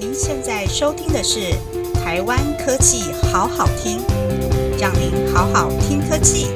[0.00, 1.40] 您现在收听的是
[1.92, 4.00] 台湾科技好好听，
[4.78, 6.46] 让您好好听科技，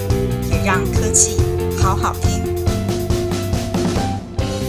[0.49, 1.37] 也让科技
[1.77, 2.41] 好好听。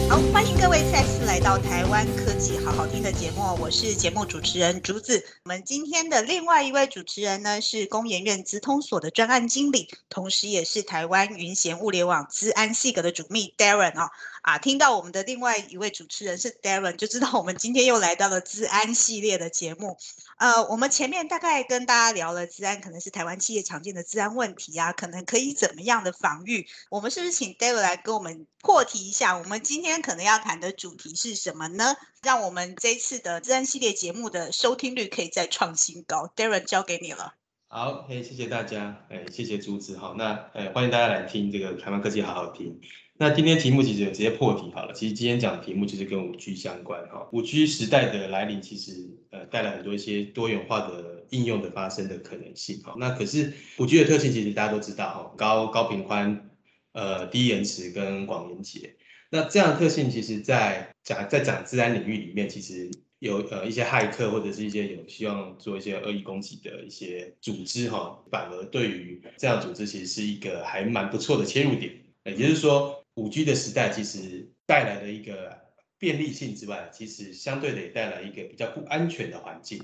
[0.08, 5.24] 好，欢迎各位再次来到台湾科技好好听的节目，我是节目主持人竹子。
[5.44, 14.10] 我们今天的另外一位主持人呢，是工研院资通所的专案经理，同时也是台湾云贤物联网资安系格的主秘 Darren 哦。
[14.42, 19.96] 啊，听到我们的另外一位主持人是 Darren，就知道我们今天又来到了资安系列的节目。
[20.36, 26.66] 呃，我们前面大概跟大家聊了资安，可能是台湾企业常见的资安问题啊，可能可以怎么样的防御？
[26.90, 29.38] 我们是不是请 Darren 来跟我们破题一下？
[29.38, 31.94] 我们今天可能要谈的主题是什么呢？
[32.22, 36.32] 让我们这次的自然系列节目的收听率可以再创新高。
[36.34, 37.34] Darren 交给你了。
[37.68, 42.80] 好，哎，谢谢大家，哎，谢谢朱子，好，那，哎，欢迎大家来听这个台湾科技好好听。
[43.16, 47.28] 那今天题目其实直接破题好了，其实今天讲的题目就是跟五 G 相关哈。
[47.32, 48.92] 五 G 时代的来临，其实
[49.30, 52.94] 呃带来很多一些多元化的应用的发生的可能性哈。
[52.98, 56.50] 那可是五 G 的特性，其实大家都知道哈，高高频宽，
[56.92, 58.96] 呃低延迟跟广连接。
[59.34, 71.92] 那这样特性，其实在讲在讲自然领域里面，其实有呃一些骇客或者是一些有希望做一些恶意攻击的一些组织哈，反而对于这样组织其实是一个还蛮不错的切入点。
[72.24, 73.02] 也就是说。
[73.16, 75.56] 五 G 的时代其实带来的一个
[76.00, 79.80] 便利性之外，其实相对的也带来一个比较不安全的环境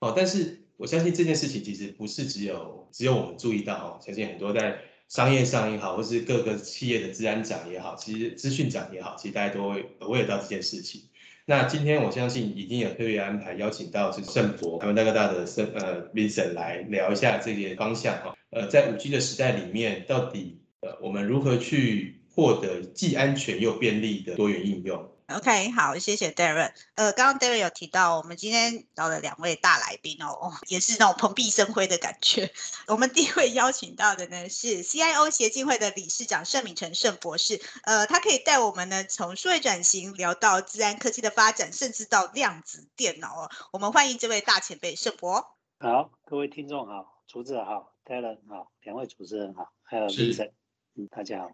[0.00, 0.12] 哦。
[0.16, 4.80] 但是我相信这件事情其实不是只有只有我们注意到哦，相信很多在
[5.14, 11.02] 商业上也好，或是各个企业的治安长也好，其实资讯长也好，其实大家都会会有到这件事情。
[11.46, 18.34] 那今天我相信已经有特别安排邀请到是圣博台湾大哥大的圣呃 Vincent 来聊一下这些方向哈。
[18.50, 22.20] 呃，在五 G 的时代里面，到底呃我们如何去？
[22.36, 25.08] 获得既安全又便利的多元应用。
[25.28, 26.74] OK，好，谢谢 Darren。
[26.96, 32.52] 呃，刚刚 Darren 有提到，我们今天找了两位大来宾哦， 也是那种蓬荜生辉的感觉。
[32.88, 37.58] 我们第一位邀请到的呢是 CIO 协进会的理事长盛敏成盛博士。
[37.84, 43.50] 呃，他可以带我们呢从数位转型聊到自然科技的发展，甚至到量子电脑哦。
[43.72, 45.56] 我们欢迎这位大前辈盛博。
[45.78, 50.52] 好，各位听众好，主持人好，Darren 好，两位主持人好，还有 Vincent，
[50.96, 51.50] 嗯，大家好。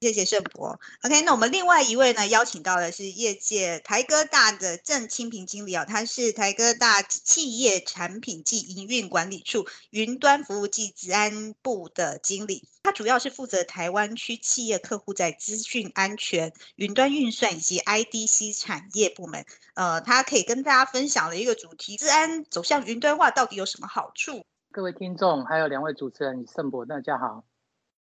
[0.00, 0.80] 谢谢盛博。
[1.02, 19.44] OK，那我们另外一位呢，邀请到的是业界台哥大的郑清平经理啊，他是台哥大企业产品及营运管理处云端服务暨治安部的经理，他主要是负责台湾区企业客户在资讯安全、云端运算以及 IDC 产业部门。
[19.74, 24.46] 呃，他可以跟大家分享的一个主题：治安走向云端化到底有什么好处？
[24.72, 27.44] 各位听众，还有两位主持人盛博，大家好。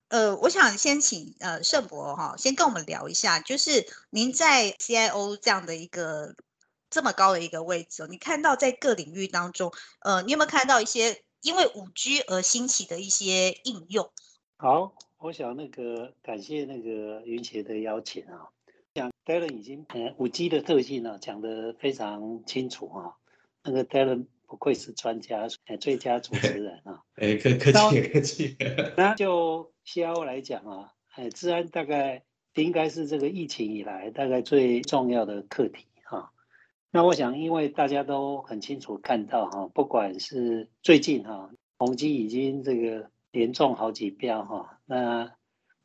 [0.08, 6.34] 呃，我想先请呃盛博哈，先跟我们聊一下，就是您在 CIO 这样的一个
[6.88, 9.70] 这么高的一个位置，你看到在各领域当中，
[10.00, 14.10] 呃，你有没有看到一些因为五 G 而兴起的一些应用？
[14.56, 18.48] 好，我想那个感谢那个云杰的邀请啊，
[18.94, 23.12] 讲 Darren 已经呃五 G 的特性呢讲得非常清楚啊，
[23.62, 28.56] 那个 Darren 不愧是专家，呃最佳主持人啊， 哎客客气客气，
[28.96, 29.70] 那就。
[29.90, 32.22] C I O 来讲啊，哎，治安大概
[32.56, 36.30] 应该是这个疫情以来大概最重要的课题哈。
[36.90, 45.32] 那我想，因为大家都很清楚看到哈，不管是最近哈，宏基已经这个连中好几标哈，那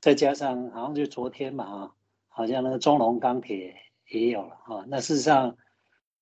[0.02, 1.96] 再加上好像就昨天嘛哈，
[2.28, 3.74] 好像那个中龙钢铁
[4.09, 4.84] 也有了哈。
[4.90, 5.56] 那事实上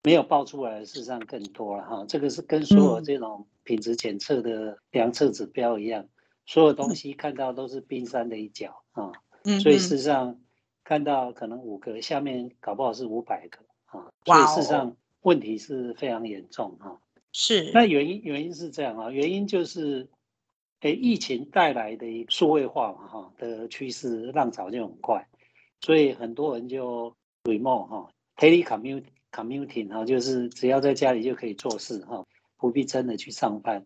[0.03, 2.05] 没有爆出来，事实上更多了哈。
[2.07, 6.05] 这个是跟所有这种品质检测的量测指标一样。
[6.51, 9.13] 所有东西看到都是冰山的一角啊，
[9.61, 10.37] 所以事实上
[10.83, 16.99] 看到可能五个，下面搞不好是五百个啊，所以事实上问题是非常严重啊。
[17.31, 20.09] 是，那原因原因是这样啊，原因就是，
[20.81, 25.25] 诶，疫情带来的一数位化嘛哈的趋势浪潮就很快，
[25.79, 32.25] 所以很多人就 remote 哈，telecommuting 哈，就是只要在家里就可以做事哈，
[32.57, 33.85] 不必真的去上班。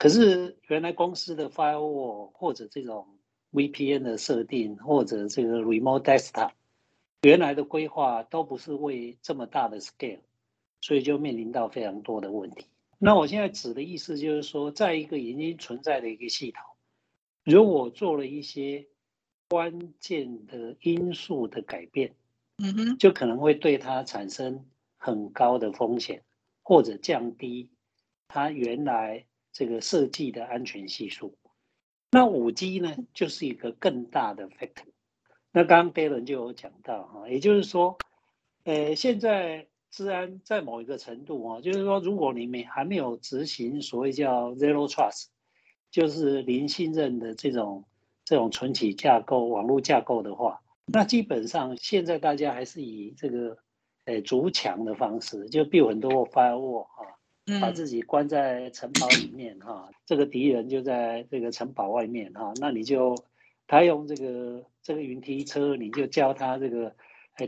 [0.00, 3.06] 可是原来公司的 firewall 或者这种
[3.52, 6.52] VPN 的设定，或者这个 remote desktop，
[7.20, 10.20] 原来的规划都不是为这么大的 scale，
[10.80, 12.64] 所以就面临到非常多的问题。
[12.98, 16.62] 那我现在指的意思就是说，在一个已经存在的一个系统，
[17.44, 18.86] 如果做了一些
[19.50, 22.14] 关键的因素的改变，
[22.56, 24.64] 嗯哼，就可能会对它产生
[24.96, 26.22] 很高的风险，
[26.62, 27.68] 或者降低
[28.28, 29.26] 它原来。
[29.60, 31.36] 这个设计的安全系数，
[32.12, 34.86] 那五 G 呢，就是一个更大的 factor。
[35.52, 37.94] 那刚刚 Darren 就有讲到哈，也就是说，
[38.64, 45.26] 呃，现在治安在某一个程度啊，就是说，如果你没还没有执行所谓叫 Zero Trust，
[45.90, 47.84] 就是零信任的这种
[48.24, 53.58] 这种存起架构、网络架构的话，那基本上现在大家还是以这个
[54.06, 57.19] 诶筑墙的方式，就 build 很多 firewall 啊，
[57.58, 63.16] 把自己关在城堡里面哈，这个敌人就在这个城堡外面哈，那你就
[63.66, 66.94] 他用这个这个云梯车，你就叫他这个。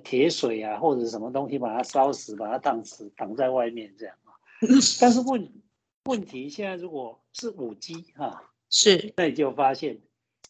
[0.05, 4.33] 铁水啊，或者什么东西把它烧死，把它挡死，挡在外面这样啊。
[4.99, 5.53] 但是问
[6.07, 10.01] 问题现在如果是五 G 哈，是，那你就发现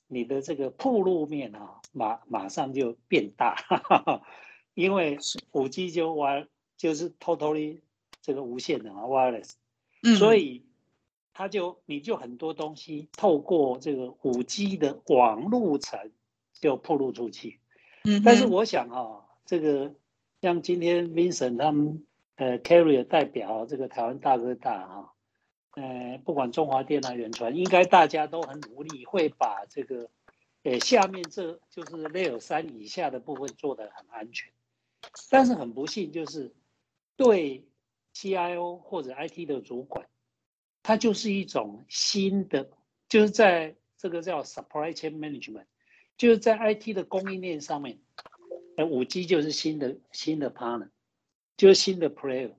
[0.06, 4.22] 你的这个铺路面啊，马马上就变大，哈哈
[4.74, 5.18] 因为
[5.50, 6.46] 五 G 就完
[6.76, 7.80] 就是 totally
[8.22, 9.50] 这个无线的嘛，wireless，
[10.18, 10.64] 所以
[11.34, 16.10] 它就你就很多东西透过这个五 G 的网路层
[16.54, 17.60] 就铺路出去。
[18.04, 19.28] 嗯，但是我想哈。
[19.44, 19.92] 这个
[20.40, 25.12] 像今天 Vincent 他们呃 Carrier 代表这个台湾大哥大哈，
[25.72, 30.08] 呃不管中华电啊远传，应该大家都很努力，会把这个
[30.62, 34.50] 呃下面这就是 Layer 三以下的部分做得很安全。
[35.28, 36.54] 但是很不幸就是
[37.16, 37.66] 对
[38.14, 40.08] CIO 或者 IT 的主管，
[40.82, 42.70] 它就是一种新的，
[43.08, 45.66] 就是在这个叫 Supply Chain Management，
[46.16, 47.98] 就是在 IT 的供应链上面。
[48.76, 50.88] 哎，五 G 就是新的新的 partner，
[51.58, 52.54] 就是新的 player，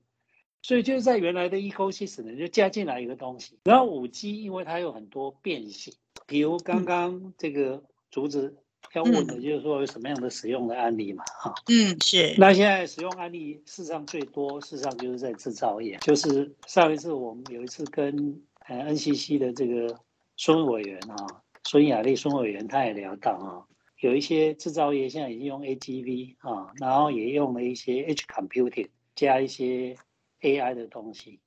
[0.62, 3.58] 所以就是在原来的 ecosystem 就加进来一个东西。
[3.64, 5.92] 然后五 G 因为它有很多变性，
[6.26, 11.24] 比如刚刚这个竹子要问的就是说有什么样的使用的案例嘛？
[11.40, 12.34] 哈，嗯，是。
[12.38, 15.96] 那现在使用案例事实上最多，事实上就是在制造业。
[16.02, 19.98] 就是上一次我们有一次跟呃 NCC 的这个
[20.36, 21.16] 孙委员啊，
[21.64, 23.64] 孙雅丽孙委员他也聊到啊。
[24.00, 29.96] 有一些制造业现在已经用 AGV 啊，然后也用了一些 Edge Computing 加一些
[30.42, 31.40] AI 的东西。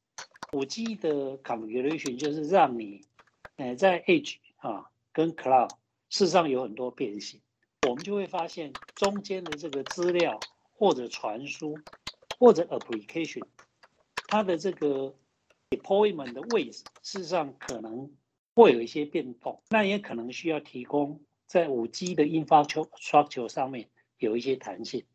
[0.53, 3.01] 五 G 的 Configuration 就是让你，
[3.57, 5.69] 呃，在 Edge 啊跟 Cloud
[6.09, 7.42] 事实上有很多变形，
[7.88, 10.39] 我们就会发现中间的这个资料
[10.74, 11.77] 或者传输
[12.39, 13.44] 或者 Application，
[14.27, 15.15] 它的这个
[15.69, 18.12] Deployment 的位置事实上可能
[18.56, 21.21] 会有一些变动，那也可能需要提供。
[21.48, 25.06] 在五 G 的 infrastructure 上面有一些弹性。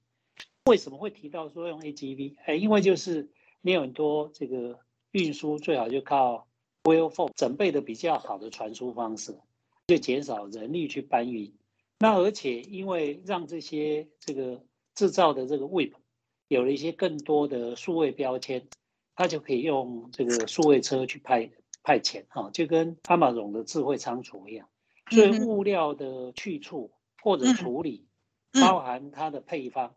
[0.64, 2.36] 为什么会提到说用 AGV？
[2.46, 3.28] 哎，因为就是
[3.60, 4.80] 你有很多这个
[5.10, 6.48] 运输最好就靠
[6.84, 9.38] Wire f o r 准备的比较好的传输方式，
[9.86, 11.54] 就减少人力去搬运。
[11.98, 14.64] 那而且因为让这些这个
[14.94, 15.92] 制造的这个 Web
[16.48, 18.66] 有了一些更多的数位标签，
[19.14, 21.50] 它就可以用这个数位车去派
[21.82, 24.68] 派遣哈，就跟阿玛总的智慧仓储一样。
[25.10, 26.90] 所以物料的去处
[27.22, 28.06] 或者处理，
[28.52, 29.94] 包含它的配方，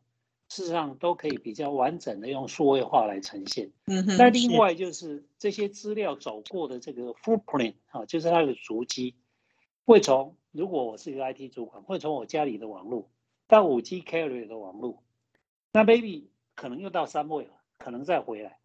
[0.50, 3.72] 事实上都可以比较完整的用数位化来呈现。
[3.86, 9.16] 那另外就是这些资料走过的这个 footprint 啊，就是它的足迹，
[9.86, 13.10] 会从如果我是一个 IT 主管，会从我家里的网络
[13.48, 15.04] 到五 G carrier 的网络，
[15.72, 18.58] 那 baby 可能又到三位了，可能再回来。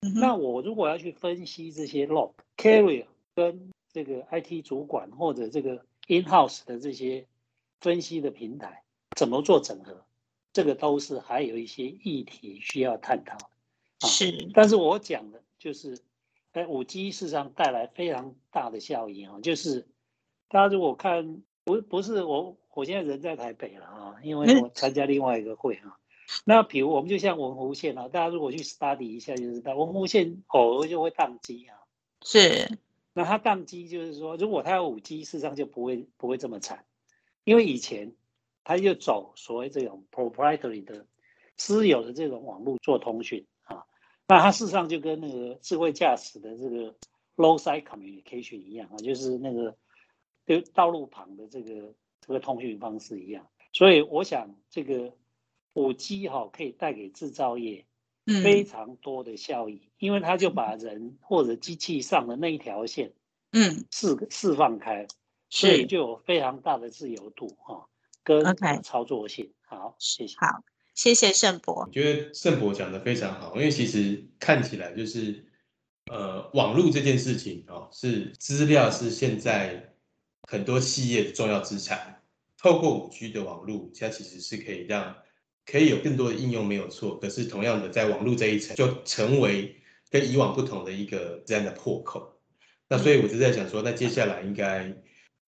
[0.00, 7.26] 那我如果要去分析这些 log carrier 跟这个 IT 主管或者这个 in house 的这些
[7.80, 8.82] 分析的平台
[9.16, 10.04] 怎么做整合，
[10.52, 13.36] 这个都是还有一些议题需要探讨。
[14.00, 15.98] 是，但是我讲的就是，
[16.52, 19.86] 哎，五 G 事实上带来非常大的效益啊，就是
[20.48, 25.98] 大家如果看，不不是我，我现在人在台北了啊，因为我参加另外一个会啊。
[26.44, 31.78] 那比如我们就像文湖线啊，大家如果去 study 一下就知道，文湖线偶尔就会宕机啊。
[32.22, 32.78] 是。
[33.14, 36.84] 那它宕机就是说，如果它有五 G，事实上就不会不会这么惨，
[37.42, 38.14] 因为以前
[38.62, 41.04] 它就走所谓这种 proprietary 的
[41.56, 43.84] 私有的这种网络做通讯啊，
[44.28, 46.94] 那它事实上就跟那个智慧驾驶的这个
[47.36, 49.74] low side communication 一样啊，就是那个
[50.48, 55.12] 就道路旁的这个这个通讯方式一样，所以我想这个
[55.74, 57.84] 五 G 哈可以带给制造业。
[58.42, 63.10] 非常多的效益，因为它就把人或者机器上的那一条线，
[63.52, 65.06] 嗯，释释放开，
[65.48, 67.88] 所以就有非常大的自由度哈，
[68.22, 68.44] 跟
[68.82, 69.54] 操作性。
[69.62, 70.36] 好，谢谢。
[70.36, 70.62] 好，
[70.94, 71.86] 谢谢盛博。
[71.86, 75.46] 我觉得盛博讲的非常好，因为其实看起来就是，
[76.12, 79.87] 呃，网络这件事情哦，是资料是现在
[80.48, 82.22] 很多企业的重要资产，
[82.56, 85.14] 透过五 G 的网络，它其实是可以让。
[85.70, 89.76] 可以有更多的应用没有错，可是同样的，在网络这一层就成为
[90.08, 92.40] 跟以往不同的一个这样的破口。
[92.88, 94.90] 那所以我就在想说，那接下来应该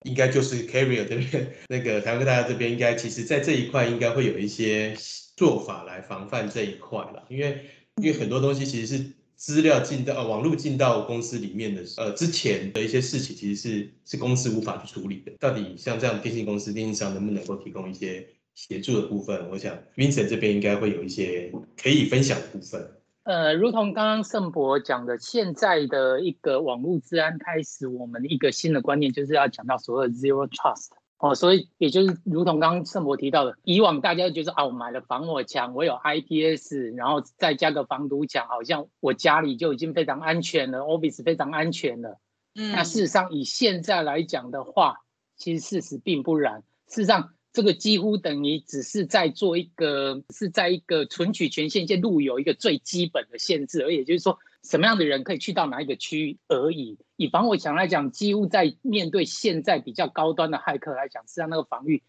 [0.04, 4.94] 应该就是 Carrier 这边 那个台湾大家这边应该其实在这一块应该会有一些
[5.38, 9.06] 做法来防范这一块了，因为因为很多东西其实是
[9.40, 15.32] 资料进到呃网络进到公司里面的呃之前的一些事情，其实是是公司无法去处理的。
[15.40, 19.50] 到底像这样电信公司、电信商能不能够提供一些协助的部分？
[19.50, 21.50] 我想 Vincent 这边应该会有一些
[21.82, 22.86] 可以分享的部分。
[23.24, 30.90] 呃，如同刚刚盛博讲的，现在的一个网络治安开始，我们一个新的观念就是要讲到所谓的 zero trust
[31.20, 42.20] 哦，所以也就是如同刚刚盛博提到的，以往大家就是啊，我买了防火墙，我有 IPS，然后再加个防毒墙，好像我家里就已经非常安全了，Office 非常安全了。
[42.56, 45.02] 嗯，那事实上以现在来讲的话，
[45.38, 47.32] 其实事实并不然，事实上。
[47.52, 56.98] 这个几乎等于只是在做一个，是在一个存取权限线路有一个最基本的限制，而也就是说，什么样的人可以去到哪一个区域而已。
[57.16, 62.04] 以防火墙来讲，几乎在面对现在比较高端的骇客来讲，实际上那个防御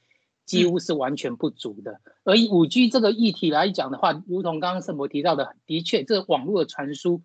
[0.44, 2.00] 几乎是完全不足的。
[2.24, 7.22] 而以五 G 这个议题来讲的话，如同刚刚盛博提到的，的确，这网络的传输，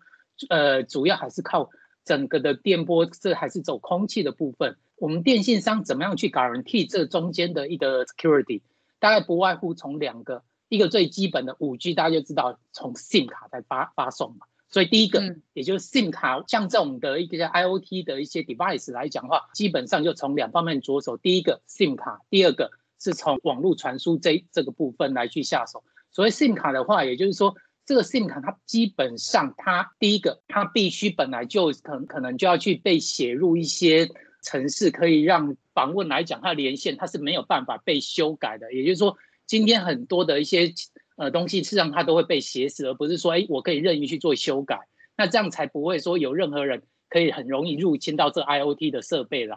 [0.48, 1.70] 呃，主要还是靠
[2.04, 4.76] 整个的电波，这还是走空气的部分。
[4.96, 8.62] 我们电信商怎么样去 guarantee 这中间的一个 security？
[8.98, 14.46] 大概不外乎从两个，一个最基本的五 G，大家就知道从 SIM 卡在发发送嘛。
[14.76, 21.16] 所以第一个，也就是 SIM 卡，像这种的一个 IOT 的一些 device 来讲的话，基本上就从两方面着手。
[21.16, 25.82] 第一个 SIM 卡，第二个是从网络传输这这个部分来去下手。
[26.12, 27.56] 所谓 SIM 卡的话，也就是说
[27.86, 34.10] 这个 SIM 卡它基本上它第一个，它必须本来就可可能就要去被写入一些。
[34.42, 38.72] 城市可以让访问来讲，它连线它是没有办法被修改的。
[38.72, 40.72] 也就是说，今天很多的一些
[41.16, 44.80] 呃东西，事实上它都会被写死，而不是说，哎，我可以任意去做修改。
[45.16, 49.56] 那这样才不会说有任何人可以很容易入侵到这 IOT 的设备来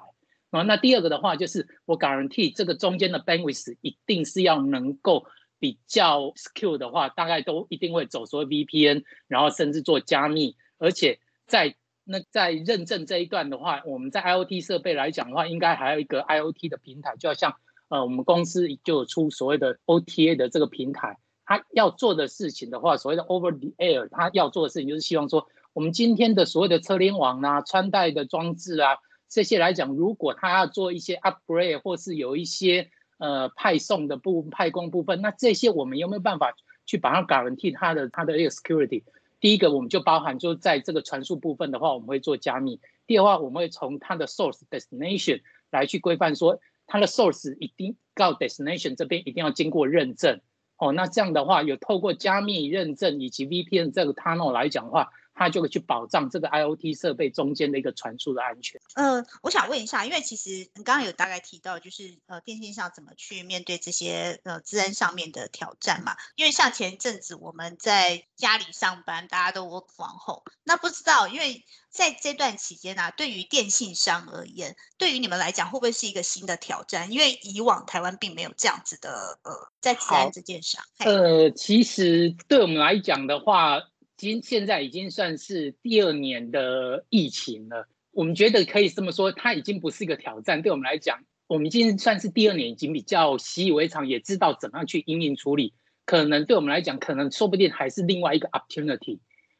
[0.51, 0.61] 啊。
[0.63, 5.25] 那第二个的话，就是我 guarantee 这个中间的 bandwidth 一定是要能够
[5.59, 11.75] 比较 secure 的话，大概都一定会走所谓 VPN，然后甚至做加密，而且在
[12.05, 17.53] 那在认证这一段的话，我们在 IOT 设备来讲的话，应该还有一个 IOT 的平台，就要像
[17.89, 21.17] 呃我们公司就有出所谓的 OTA 的这个平台，
[21.49, 36.53] 他要做的事情的话，所谓的 Over the Air，他要做的事情就是希望说，我们今天的所谓的车联网啊、穿戴的装置啊这些来讲，如果他要做一些 upgrade 或是有一些呃派送的部派工部分，那这些我们有没有办法
[36.85, 39.01] 去把它 guarantee 它的它的一个 security？
[39.39, 42.79] 第一个，我们就包含就在这个传输部分的话，我们会做加密。
[43.07, 45.41] 第二话，我们会从它的 source destination
[45.71, 50.41] 来去规范，说它的 source 一定到 destination 这边一定要经过认证。
[50.79, 55.11] 哦，那这样的话，有透过加密认证以及 VPN 这个 tunnel 来讲的话。
[55.39, 58.81] 它就会去保障这个 IOT 设备中间的一个传输的安全。
[58.95, 66.13] 呃，我想问一下，因为其实你刚刚有大概提到，就是呃，电信上怎么去面对这些呃治安上面的挑战嘛？
[66.35, 77.09] 因为像前一阵子我们在家里上班，大家都 work from home，那不知道，因为在这段期间呢，对于电信商而言，对于你们来讲，会不会是一个新的挑战？
[77.13, 80.83] 因为以往台湾并没有这样子的呃，在治安这件事上。
[80.97, 83.79] 呃，其实对我们来讲的话。
[84.19, 90.61] 今现在已经算是第二年的疫情了，我们觉得可以这么说，它已经不是一个挑战。
[90.61, 95.73] 对我们来讲，我们已经算是第二年，已经比较习以为常，也知道怎么样去应应处理。
[96.03, 99.19] 可能对我们来讲，可能说不定还是另外一个 opportunity。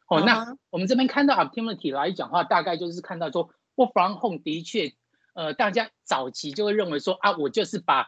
[0.10, 4.92] 哦，那我们这边看到 opportunity 来讲话，大概就是看到说，work from home 的确，
[5.36, 8.08] 呃，大家早期就会认为说啊，我就是把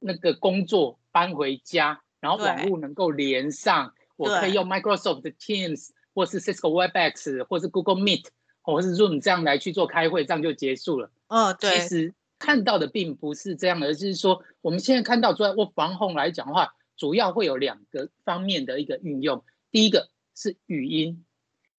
[0.00, 3.92] 那个工作搬回家，然后网络能够连上。
[4.16, 8.26] 我可以用 Microsoft Teams 或是 Cisco Webex 或是 Google Meet
[8.60, 11.10] 或是 Zoom 这样来去做开会，这样就结束了。
[11.28, 11.80] 哦，对。
[11.80, 19.44] 其实看到的并不是这样，而是说我们现在看到，做 from Home 来讲的话，主要会有两个方面的一个运用。
[19.70, 21.24] 第一个是语音，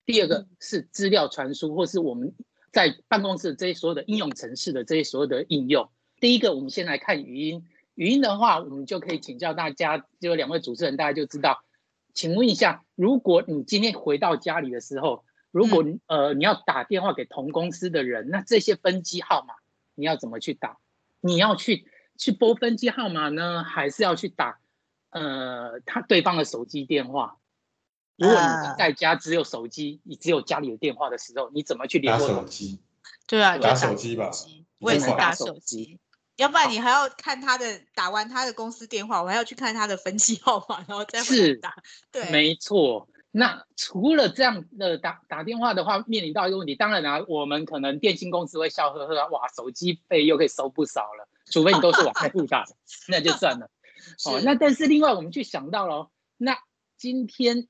[0.06, 2.34] 第二个是资料传输，或是我们
[2.72, 5.90] 在办公室这些所有的应用程式的这些所有的应用。
[6.20, 7.66] 第一个，我们先来看语音。
[7.96, 11.64] 语音的话，我们就可以请教大家，就两位主持人，大家就知道。
[12.14, 19.56] 请问一下，如果你今天回到家里的时候，如果呃你要打电话给同公司的人，那这些分机号码
[19.96, 20.78] 你要怎么去打？
[21.22, 24.60] 你要去去拨分机号码呢，还是要去打
[25.10, 27.38] 呃他对方的手机电话？
[28.16, 32.28] 如果你在家只有手机，你只有家里的电话的时候，你怎么去联络？
[32.28, 32.80] 打手机。
[33.26, 34.30] 对啊，打手机吧。
[34.78, 36.00] 我也是打手机。
[36.38, 41.20] 要不然你还要看他的打完他的公司电话，我还要去看他的分期号码，然后再
[41.62, 41.76] 打。
[42.12, 43.08] 对，没错。
[43.36, 51.28] 那除了这样的打打电话的话，面临到一个问题，当然啊，我们可能电信公司会笑呵呵，哇，手机费又可以收不少了。
[51.46, 52.64] 除非你都是往开 户打，
[53.08, 53.70] 那就算了。
[54.26, 56.58] 哦，那但是另外我们去想到了，那
[56.98, 57.68] 今天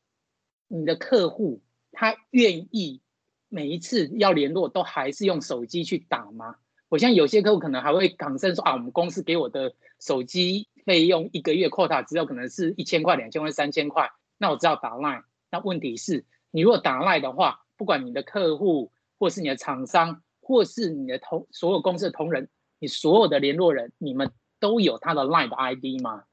[0.67, 3.01] 你的客户他愿意
[3.47, 6.55] 每一次要联络都还是用手机去打吗？
[6.93, 15.23] 我像有些客户可能还会抗争说啊，我们公司给我的手机费用一个月 quota 只有可能是一千块、两千块、三千块，那我只要打 line。
[15.49, 22.47] 那问题是，你如果打 line 的话，不管你的客户或是你的厂商或是你的同所有公司的同仁，
[22.77, 26.25] 你所有的联络人，你们都有他的 line 的 ID 吗？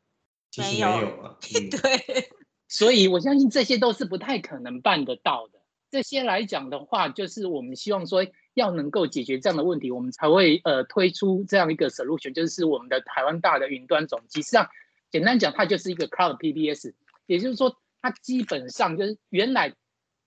[0.50, 0.88] 其实没有
[1.22, 1.38] 啊。
[1.40, 2.28] 对。
[2.68, 5.59] 所以我相信这些都是不太可能办得到的。
[5.90, 14.40] 这些来讲的话，就是我们希望说要能够解决这样的问题，我们才会呃推出这样一个 solution，就是我们的台湾大的云端总机。
[14.40, 14.68] 实际上，
[15.10, 16.92] 简单讲，它就是一个 cloud PBS，
[17.26, 19.74] 也就是说，它基本上就是原来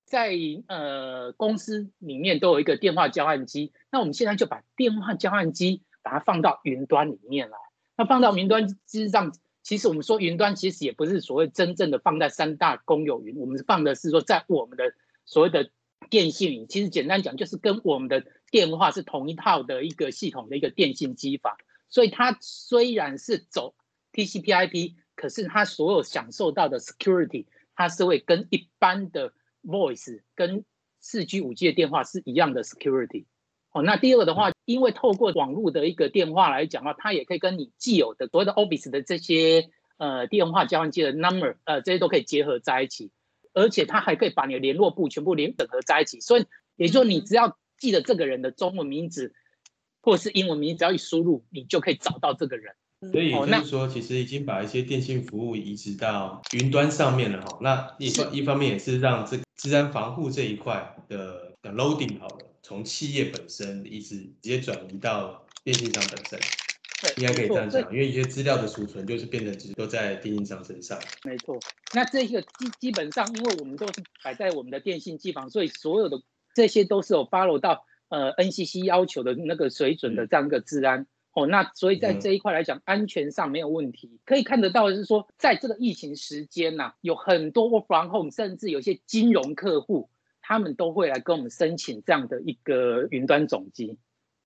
[0.05, 0.35] 在
[0.67, 7.57] 呃公司里面都有一个电话交换机，那我们现在就把电话交换机把它放到云端里面来。
[7.95, 9.33] 那放到云端之上。
[9.65, 14.93] 其实我们说云端其实也不是所谓真正的放在三大公有云，我们放的是说在我们的
[15.25, 15.69] 所谓的
[16.09, 16.67] 电信。
[16.67, 21.57] 其实简单讲就是跟我们的电话是同一套的一个系统的一个电信机法。
[21.89, 23.75] 所以它虽然是走
[24.13, 30.65] TCP/IP，可是它所有享受到的 security，它是会跟一般的 voice 跟
[30.99, 33.25] 四 G、五 G 的电话是一样的 security。
[33.71, 43.11] 哦，那第二个的话，因为透过网络的一个电话来讲的话，它也可以跟你既有的所谓的 Office 的这些呃电话交换机的 number，呃这些都可以结合在一起，
[43.53, 46.19] 而且它还可以把你的联络簿全部连整合在一起。
[46.19, 46.45] 所以，
[46.75, 49.33] 也就是说，你只要记得这个人的中文名字
[50.01, 52.73] 或者是英文名，只要一输入，你就可以找到这个人。
[53.11, 57.57] 所以也就是说，其实已经把一些电信服务移植到云端上面了哈。
[57.61, 62.37] 那一方一方面也是让这治安防护这一块的 loading 好了。
[62.61, 66.39] 从企业本身一直直接转移到电信商本身，
[67.17, 70.99] 应该可以这样讲，因为一些资料的储存就是变成只都在电信商身上。
[71.23, 71.59] 没错，
[71.93, 73.93] 那这个基基本上，因为我们都是
[74.23, 76.21] 摆在我们的电信机房，所以所有的
[76.53, 81.47] 这些都是有 follow 到呃 NCC 要求的那个水准的这样一个治安哦。
[81.47, 84.19] 那所以在这一块来讲，安全上没有问题。
[84.25, 90.09] 可以看得到的是说，在这个疫情时间呐，有很多 work from home，甚至有些金融客户。
[90.45, 93.97] 他们都会来跟我们申请这样的一个云端总机。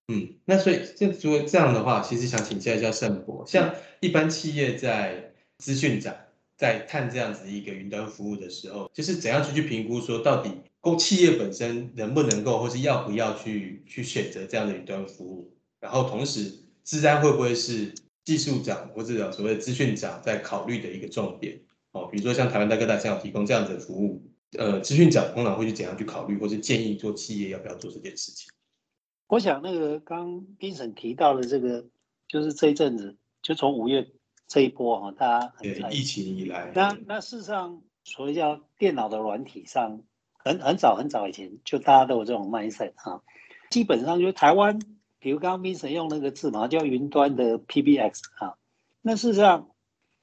[0.08, 6.16] 嗯，那所以这如果这样的话，其实想请教一下盛博，像一般企业在资讯长
[6.58, 17.94] 在看这样子一个云端服务的时候，就是怎样去去评估说到底公企业本身能不能够，或是要不要去去选择这样的云端服务，然后同时自然会不会是
[18.24, 21.60] 技术长或者所谓的资讯长在考虑的一个重点？
[21.92, 24.24] 哦，比如说像台湾大哥大这样提供这样子的服务。
[24.58, 28.48] 呃，资讯长通常会去怎样去考虑，或是建议做企业要不要做这件事情？
[29.28, 31.86] 我想那个刚冰审提到的这个，
[32.28, 34.10] 就是这一阵子，就从五月
[34.48, 40.02] 这一波哈，大家对疫情以来，那那事实上，所谓叫电脑的软体上，
[40.38, 43.22] 很很早很早以前就大家都有这种 mindset 哈，
[43.70, 44.80] 基本上就台湾，
[45.20, 48.56] 比如刚刚冰审用那个字嘛，叫云端的 PBX 啊，
[49.02, 49.70] 那事实上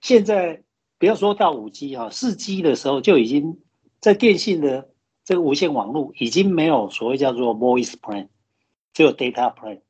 [0.00, 0.62] 现在
[0.98, 3.60] 不要说到五 G 哈，四 G 的时候就已经。
[4.00, 4.90] 在电信的
[5.24, 8.28] 这个无线网络已经没有所谓叫做 voice plan，
[8.94, 9.80] 只有 data plan，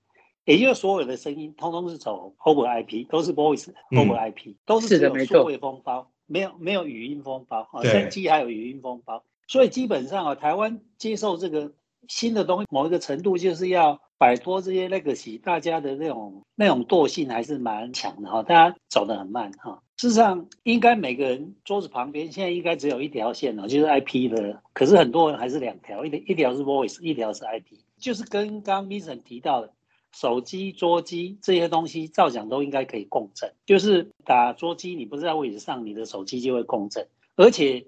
[0.45, 11.73] 也就是所有的声音通通是走 over IP，都是 voice over IP，都是只有数位封包，没有没有语音封包啊，三 G 还有语音封包，所以基本上啊，台湾接受这个
[12.09, 14.01] 新的东西，某一个程度就是要。
[14.17, 19.83] 摆脱这些 legacy，大家的那种那种惰性还是蛮强的哈，大家走得很慢哈。
[19.97, 24.63] 事实上，应该每个人桌子旁边现在应该只有一条线了，就是 IP 的。
[24.73, 27.77] 可是很多人还是两条，一一条是 voice，一条是 IP。
[28.05, 29.73] 就是跟刚刚 Vincent 提到的，
[30.13, 33.55] 手机、桌机这些东西，照讲都应该可以共振。
[33.65, 37.87] 就是打桌机，你不在位置上，你的手机就会共振，而且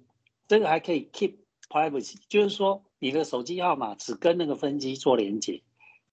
[0.49, 1.35] 这个还可以 keep
[1.69, 5.61] privacy，就是说你的手机号码只跟那个分机做连接。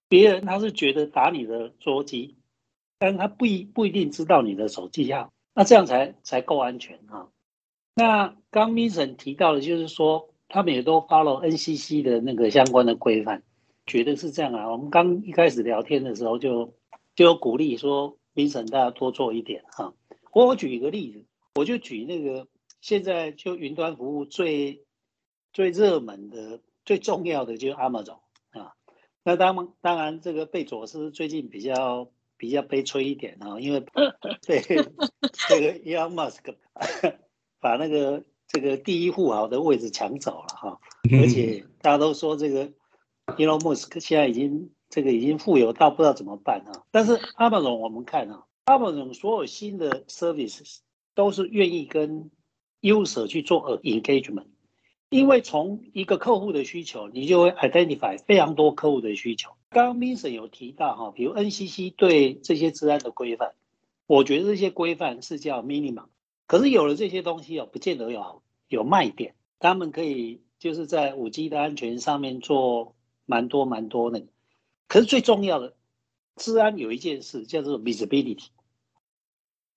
[0.09, 2.35] 别人他是觉得打你的桌机，
[2.99, 7.29] 但他不一不一定知道你的手机号，那这样才才够安全啊。
[7.95, 13.43] 那刚 Mason 提到的，就是说他们也都 follow NCC 的那个相关的规范，
[13.85, 14.71] 觉得是这样啊。
[14.71, 16.73] 我们刚一开始聊天的时候就
[17.15, 19.93] 就鼓励说，Mason 大家多做一点哈。
[20.31, 22.47] 我我举一个例子，我就举那个
[22.81, 24.83] 现在就云端服务最
[25.51, 28.19] 最热门的、最重要的就是 Amazon
[28.51, 28.73] 啊。
[29.23, 33.79] 那当当然，这个贝佐斯最近比较比较悲催一点啊，因为
[34.45, 36.55] 对这个 Elon Musk
[37.59, 40.79] 把那个这个第一富豪的位置抢走了哈，
[41.21, 42.73] 而且大家都说这个
[43.27, 46.83] Elon Musk 现在已经这个已经富有到不知道怎么办啊。
[46.91, 50.79] 但是 Amazon 我们看啊，Amazon 所有新的 services
[51.15, 52.29] 都是愿意跟
[52.81, 54.47] user 去做 engagement，
[55.09, 59.51] 因为从一个客户的需求，你就会 identify 非常多客户的需求。
[59.69, 63.53] 刚刚 Vincent 有提到哈，比如 NCC 对这些治安的规范，
[64.05, 66.07] 我觉得这些规范是叫 minimum，
[66.45, 69.36] 可是有了这些东西哦，不见得有有卖点。
[69.59, 74.27] 他们可以就是在五 G 的安全上面做蛮多蛮多那个，
[74.88, 75.75] 可是最重要的，
[76.36, 78.47] 治安有一件事叫做 visibility，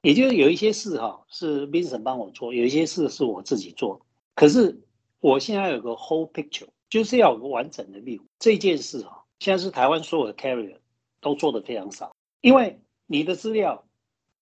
[0.03, 4.05] 也就是有一些事哈是 Vincent 帮我做，有一些事是我自己做，
[4.35, 4.83] 可是。
[5.19, 8.21] 我现在有个 whole picture，就是要有个完整的 view。
[8.39, 10.77] 这件事哈，现在是台湾所有的 carrier
[11.21, 13.89] 都做的非常少，因为你的资料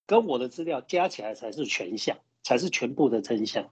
[0.05, 3.71] 跟我的资料加起来才是全项，才是全部的真相。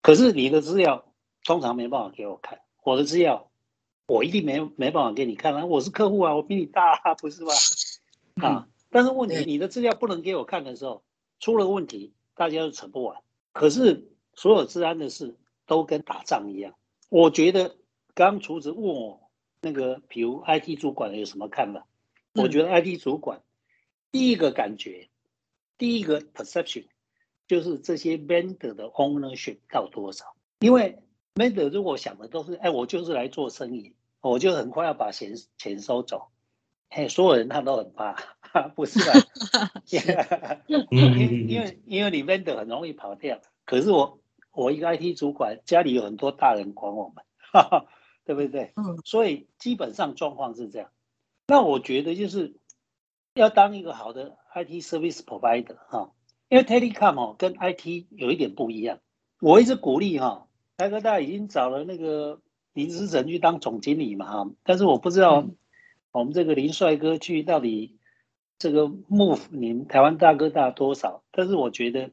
[0.00, 3.50] 可是你的资料通常没办法给我看，我的资料
[4.06, 5.64] 我一定没没办法给你看啊！
[5.64, 7.52] 我是客户啊，我比你大，啊，不是吗？
[8.46, 8.68] 啊！
[8.90, 11.02] 但是问题，你的资料不能给我看的时候，
[11.40, 13.20] 出了问题，大家都扯不完。
[13.52, 15.36] 可是所有治安的事。
[15.66, 16.74] 都跟打仗一样，
[17.08, 17.74] 我觉得
[18.12, 19.30] 刚厨子问我
[19.62, 21.86] 那个，比如 IT 主管有什么看法？
[22.34, 23.40] 我觉得 IT 主管
[24.12, 25.08] 第一个感觉，
[25.78, 26.84] 第一个 perception
[27.48, 30.36] 就是这些 vendor 的 ownership 到多少？
[30.58, 30.98] 因为
[31.34, 36.28] vendor 如果想的都是，哎，我就是来做生意，我就很快要把钱钱收走，
[36.90, 38.12] 嘿，所有人他都很怕，
[38.74, 39.12] 不是吧？
[40.90, 44.18] 因为因为因为你 vendor 很容易跑掉，可是我。
[44.56, 47.24] 我一个 IT 主管，家里有很多大人管我们，
[48.24, 48.72] 对不对？
[48.76, 50.90] 嗯，所以基本上状况是这样。
[51.48, 52.54] 那我觉得就是
[53.34, 56.12] 要当一个好的 IT service provider 哈，
[56.48, 59.00] 因为 telecom 哦跟 IT 有一点不一样。
[59.40, 62.40] 我一直鼓励哈，台科大已经找了那个
[62.72, 65.46] 林思成去当总经理嘛哈，但是我不知道
[66.12, 67.96] 我们这个林帅哥去到底
[68.58, 71.22] 这个 move 你台湾大哥大多少？
[71.30, 72.10] 但是我觉得。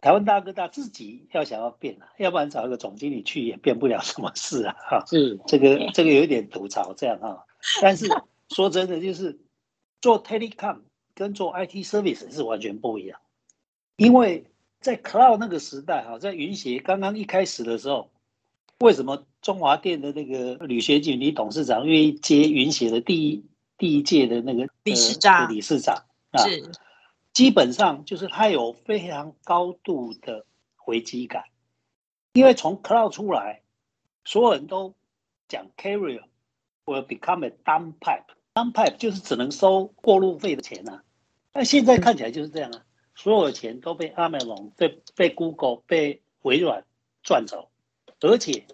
[0.00, 4.76] 台湾大哥大自己要想要变啊，要不然找一个总经理去也变不了什么事啊！
[4.78, 7.44] 哈，是这个这个有一点吐槽这样哈。
[7.82, 8.06] 但是
[8.50, 9.40] 说真的，就是
[10.00, 10.82] 做 telecom
[11.16, 13.18] 跟做 IT service 是完全不一样，
[13.96, 14.44] 因为
[14.80, 18.10] 在 cloud 那个时代哈，在云协刚刚一开始的时候，
[18.80, 23.44] 为什么中华电的那个吕学锦李董事长愿意接云协的第一
[23.76, 25.52] 第一届的那个理事长？
[25.52, 26.44] 理事长啊。
[27.34, 30.44] 基本上就是他有非常高度的
[30.86, 31.44] 危机感，
[32.32, 33.62] 因为从 cloud 出来，
[34.24, 34.94] 所有人都
[35.46, 36.22] 讲 carrier
[36.84, 41.04] will become a dumb pipe，dumb pipe 就是只能收过路费的钱啊。
[41.52, 42.84] 那现在看起来就是这样啊，
[43.18, 46.84] 所有的钱都被 Amazon、被被 Google、被微软
[47.24, 47.68] 赚走，
[48.20, 48.64] 而且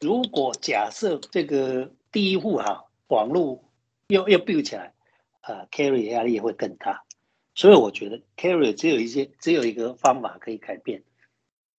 [0.00, 3.62] 如果假设这个第一户哈网络
[4.08, 4.94] 又又 build 起来，
[5.42, 7.04] 啊，carrier 压力也会更大。
[7.54, 11.02] 所以我觉得 carrier 只有一些，只有一个方法可以改变，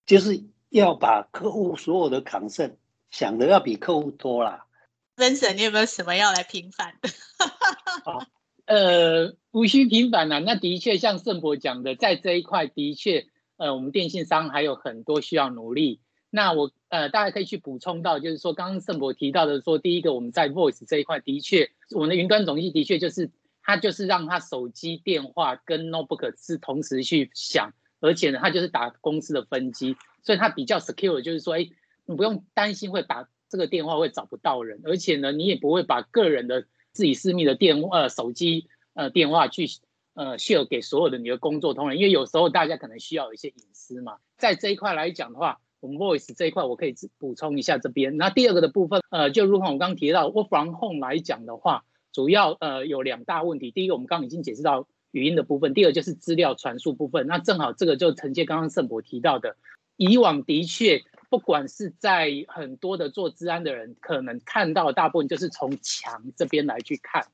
[0.06, 2.78] 就是要把客户所有的抗胜
[3.10, 4.68] 想的要比客户多啦。
[5.16, 7.10] Vincent，你有没有什么要来平反的？
[8.66, 10.40] 呃，无需平反啊。
[10.40, 16.00] 那的确像盛博讲的，在这一块的确，呃，我们电信商还有很多需要努力。
[16.30, 23.32] 那我呃，大家可以去补充到，就是说刚刚盛博提到的，说第一个我们在 voice 这一块的确，我们的云端总机的确就是。
[23.64, 31.70] 它就是让他手机电话跟 notebook 是同时去响，而且呢，它就是打公司的分机，所以它比较 secure，就是说，哎，
[32.08, 39.68] 你不用担心会打这个电话会找不到人，而且呢，你也不会把个人的自己私密的电呃手机呃电话去
[40.14, 44.18] 呃 share 给所有的你的工作同仁，因为有时候大家可能需要一些隐私嘛。
[44.38, 48.18] 在这一块来讲的话，我们 voice 这一块我可以补充一下这边。
[48.18, 51.84] 那第二个的部分，呃，就如同我刚刚提到 work from home 来讲的话。
[52.14, 57.26] 主要呃有两大问题，第一个我们刚刚已经解释到语音的部分，第二就是资料传输部分。
[57.26, 59.56] 那正好这个就承接刚刚盛博提到的，
[59.96, 67.26] 以往的确不管是在很多的做治安的人，可能看到大部分就是从墙这边来去看，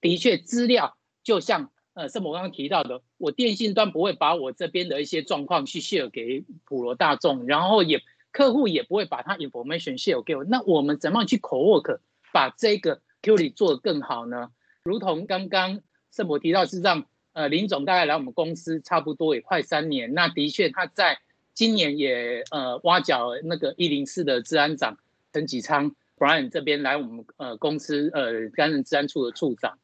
[0.00, 11.98] 的确资料就像呃圣博刚刚提到的，我电信端不会把我这边的一些状况去 share 给普罗大众，然后也客户也不会把他 information share 给我，那我们怎么样去 co work
[12.32, 14.52] 把这个？Q 里做的更好呢？
[14.84, 15.80] 如同刚刚
[16.12, 20.14] 圣博提到，是让呃林总大概来我们公司差不多也快三年。
[20.14, 21.18] 那的确他在
[21.60, 24.96] 今年也呃挖角那个一零四的治安长
[25.30, 29.78] 陈启昌 Brian 这边来我们呃公司呃担任治安处的处长。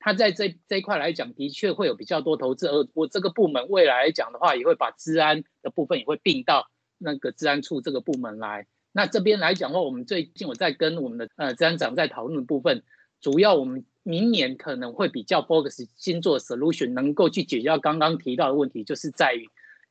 [0.00, 2.66] 他在这这一块来讲，的确会有比较多投资。
[2.66, 8.66] 而我这个部门未来来讲的话，也会把治安的部分也会并到那个治安处这个部门来。
[8.90, 12.82] 那这边来讲的话，我们最近我在跟我们的呃治安长在讨论的部分，
[13.20, 19.48] 主要我们明年可能会比较 focus 新做 solution，能够去解决刚刚提到的问题，就是在于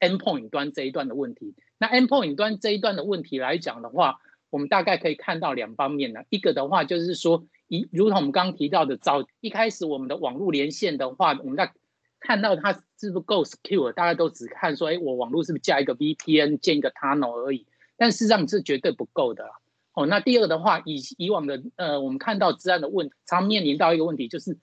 [0.07, 1.55] endpoint 端这一段的问题。
[1.77, 6.21] 那 endpoint 端这一段的问题来讲的话，我们大概可以看到两方面呢。
[6.29, 11.71] 一个的话就是说，一如同我们刚刚提到的，早一开始我们的网络连线的话，我们在
[12.19, 17.65] 看到它是不是够 secure，大家都只看说，哎，我网络是不是加一个 VPN 建一个 tunnel 而已，
[17.97, 19.49] 但事实上是绝对不够的。
[19.93, 24.57] 哦，那第二的话，以以往的呃，我们看到治安的问，常面临到一个问题，就是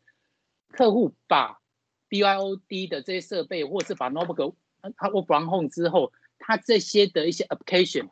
[0.70, 1.60] 客户把
[2.08, 4.54] BYOD 的这些设备，或是把 notebook
[4.96, 8.08] 它 work from home 之后，它这些的一些 application，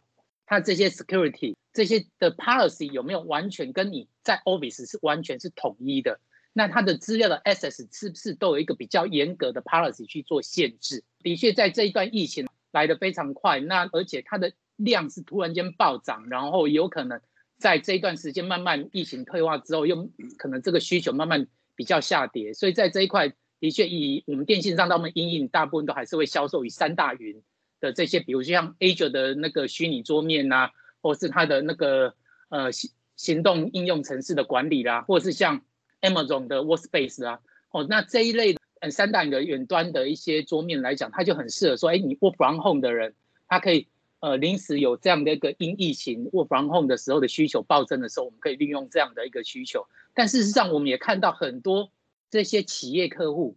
[0.46, 6.20] 它这些 security 这些的 policy 有没有完全跟你在 Office 是完全是统一的？
[6.52, 11.04] 那它的资料的 access 是不是都有一个比较严格的 policy 去做限制？
[11.22, 17.20] 的确，在这一段疫情来得非常快，那而且它的量是突然间暴涨，然后有可能
[17.58, 27.42] 在这一段时间慢慢疫情退化之后，又可能这个需求慢慢比较下跌，所以在这一块的确以我们电信上他们阴影大部分都还是会销售于三大云
[27.80, 32.14] 的这些，比如像 Azure 的那个虚拟桌面呐，或是它的那个
[32.48, 35.62] 呃行行动应用程式的管理啦，或是像
[36.00, 37.40] Amazon 的 Workspace 啊，
[37.70, 43.14] 哦，那这一类的嗯三大的远端的一些桌面来讲，它就很适合说，哎，你 Work from home 的人，
[43.48, 43.88] 他可以。
[44.20, 49.86] 呃，临时有这样的一个因疫情 work from home 的时候的需求暴增的时候，我们可以利用这样的一个需求。
[50.12, 51.92] 但事实上，我们也看到很多
[52.30, 53.56] 这些企业客户，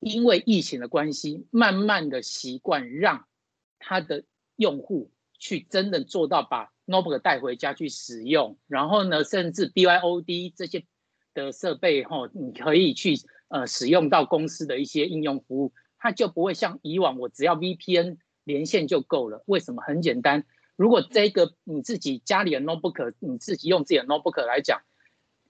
[0.00, 3.26] 因为疫情的关系，慢慢的习惯让
[3.78, 4.24] 他的
[4.56, 10.84] 用户去真的做到把 notebook 带回家去使用，然后呢，甚至 BYOD 这些
[11.34, 13.14] 的设备哈，你可以去
[13.48, 18.18] 呃使用到公司的一些应用服务，它就不会像以往我只要 VPN。
[18.46, 19.82] 连线就够了，为什么？
[19.82, 24.82] 很简单，如果这个你自己家里的 notebook，你自己用自己的 notebook 来讲，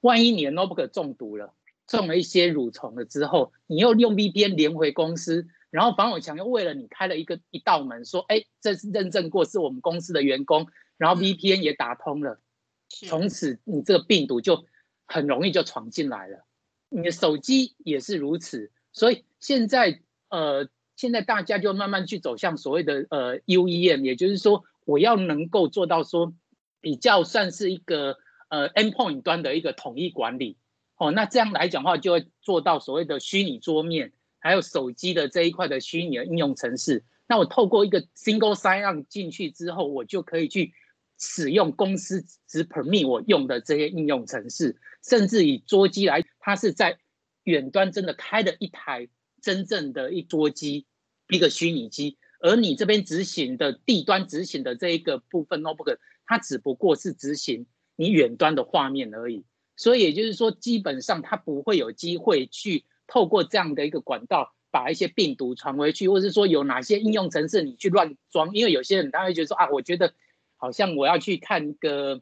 [0.00, 1.52] 万一你的 notebook 中毒了，
[1.86, 12.40] 中了一些蠕虫了之后，你又用 VPN 连回公司，然后防火墙又为了你开了一个一道门，说，哎，这是认证过是我们公司的员工，然后 VPN 也打通了，
[12.88, 14.64] 从此你这个病毒就
[15.06, 16.44] 很容易就闯进来了。
[16.88, 20.68] 你的手机也是如此，所以现在呃。
[20.98, 26.32] 现在大家就慢慢去走向所谓的呃 UEM，也就是说，我要能够做到说
[26.80, 28.16] 比较算是一个
[28.48, 30.56] 呃 endpoint 端的一个统一管理
[30.96, 31.10] 哦。
[31.10, 37.04] 那这样来讲话，就会做到所谓的虚拟桌面，还有手机的这一块的虚拟的应用程式。
[37.26, 40.72] 那我透过一个 single sign on 进去之后，我就可以去
[41.18, 46.98] 使用公司只 permit 我用的这些应用程式，甚至以桌机来，它是在
[47.44, 49.08] 远端真的开了一台。
[49.42, 50.86] 真正的一桌机，
[51.28, 59.44] 一个虚拟机，而你这边执行的地端执行的这一个部分 notebook，它只不过是执行你远端的画面而已。
[59.76, 68.54] 所以也就是说，基本上它不会有机会去透过这样的一个管道，把一些病毒传回去，或者是说有哪些应用程式你去乱装。
[68.54, 70.14] 因为有些人他会觉得说啊，我觉得
[70.56, 72.20] 好像我要去看个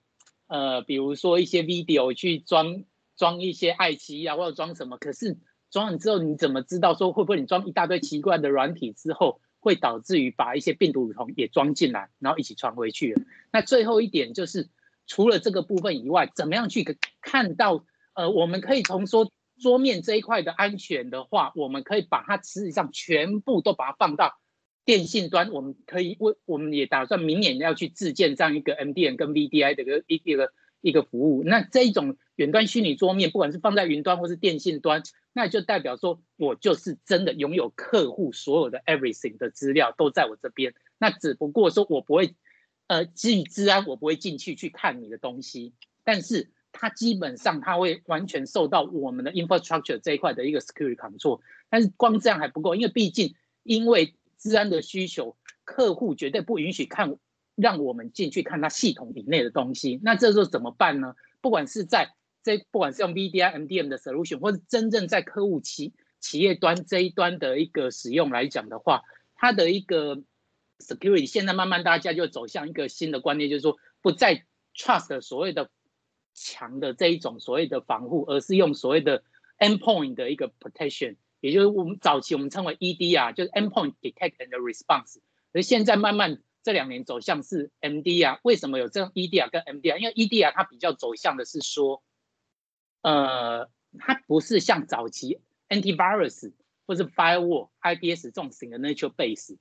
[0.48, 2.84] 呃，比如说一些 video 去装
[3.16, 5.38] 装一些爱奇艺啊，或者装什么，可是。
[5.70, 13.16] 装完之后，你怎么知道说会不会你装一大堆奇怪的软体之后，会导致于把一些病毒虫也装进来，然后一起传回去？
[13.50, 14.68] 那最后一点就是，
[15.06, 17.84] 除了这个部分以外，怎么样去看到？
[18.14, 24.38] 呃，我们可以从说桌面这一块的安全的话，我们可以把它实际上全部都把它放到
[24.84, 25.50] 电信端。
[25.50, 31.42] 我们可以，为我们也打算明年要去自建这样一个 MDN 跟 VDI 的一个一个一个服务。
[31.42, 35.02] 那这一种远端虚拟桌面，不管是放在云端或是电信端。
[35.32, 40.72] 那就代表说，我就是真的拥有客户所有的 everything 的资料都在我这边。
[40.98, 42.36] 那只不过说我不会，
[42.86, 45.72] 呃，基于治安，我不会进去去看你的东西。
[46.04, 51.40] 但是它基本上它会完全受到我们的 infrastructure 这一块的一个 security control。
[51.70, 57.16] 但是光这样还不够，因为毕竟因为治安的需求，客户绝对不允许看
[57.54, 59.98] 让我们进去看他系统以内的东西。
[60.02, 61.14] 那这时候怎么办呢？
[61.40, 69.02] 不管是在这不管是用 VDI、MDM 的 solution，或者真正在客户企企业端这一端的一个使用来讲的话，
[69.36, 70.22] 它的一个
[70.78, 75.70] security 现在慢慢大家就走向一个新的观念，就是说不再 trust 所谓的
[76.32, 79.22] 强的这一种所谓的防护，而是用所谓的
[79.58, 85.18] endpoint 的一个 protection，也就是我们早期我们称为 EDR，就是 endpoint detect and response。
[85.52, 89.98] 而现在慢慢这两年走向是 MDR，为什么有这样 EDR 跟 MDR？
[89.98, 92.02] 因为 EDR 它比较走向的是说。
[93.06, 96.54] 呃，它不是像早期 antivirus
[96.86, 99.58] 或是 firewall、IDS 这种 signature base，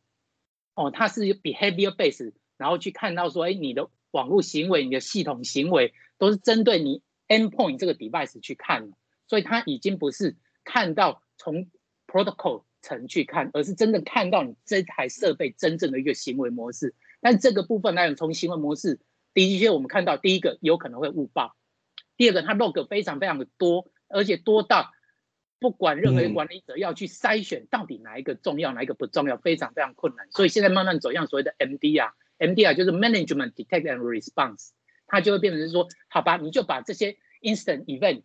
[0.76, 8.92] 哦，它是 behavior base，然后去看到说，哎，你的网络行为、你的系统行为都是针对你 endpoint 这个 device 去看，
[9.28, 11.70] 所以它已经不是看到从
[12.08, 16.96] protocol 层去看，而是真的看到你这台设备真正的一个行为模式。
[17.22, 19.00] 但这个部分来讲，从行为模式
[19.34, 21.56] 的确我们看到第一个有可能会误报，
[22.18, 24.92] 第二个它 log 非常非常的多，而且多到
[25.64, 30.28] 不管任何一管理者要去筛选到底哪一个重要，哪一个不重要，非常非常困难。
[30.30, 34.72] 所以现在慢慢走向所谓的 MDR，MDR 就是 Management Detect and Response，
[35.08, 38.24] 它就会变成是说，好吧，你就把这些 Instant Event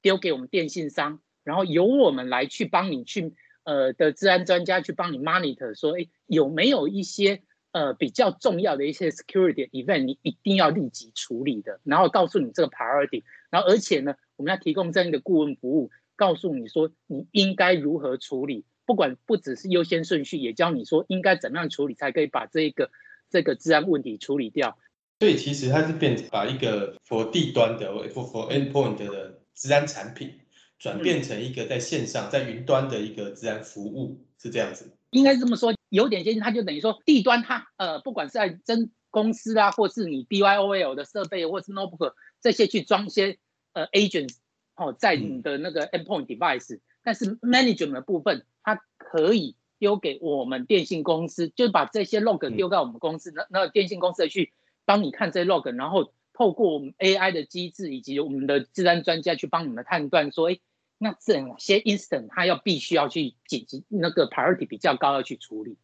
[0.00, 15.90] 丢给我们电信商，然后由我们来去帮你去呃的治安专家去帮你 monitor，说，哎，有没有一些呃比较重要的一些 security event，你一定要立即处理的，然后告诉你这个 priority，然后而且呢，我们要提供这样一个顾问服务。
[16.18, 22.90] 告诉你说你应该如何处理，不管不只是优先顺序，也教你说应该怎么样处理才可以把这一个
[23.30, 24.76] 这个治安问题处理掉。
[25.20, 30.40] 所以其实它是变把一个 for 地端的 for for endpoint 的治安产品，
[30.78, 34.92] 转变成一个在线上在云端的一个治安服务，是这样子。
[35.10, 43.38] 应该是这么说，有点接近，它就等于说地端它呃，不管是在真公司啊，或是你 BYOL 的设备，或是 notebook 这些去装一些
[43.72, 44.36] 呃 agents。
[44.78, 54.52] 哦，在你的那个 endpoint device，但是 management 的部分，它可以丢给我们电信公司，就把这些 log 丢到我们公司，那那电信公司去
[54.84, 60.58] 帮你看这些 log，然后透过我们 AI 的机制以及我们的治安专家去帮你们判断说，哎，
[60.96, 65.76] 那这哪些 instant 它要必须要去紧急那个 priority 比较高要去处理。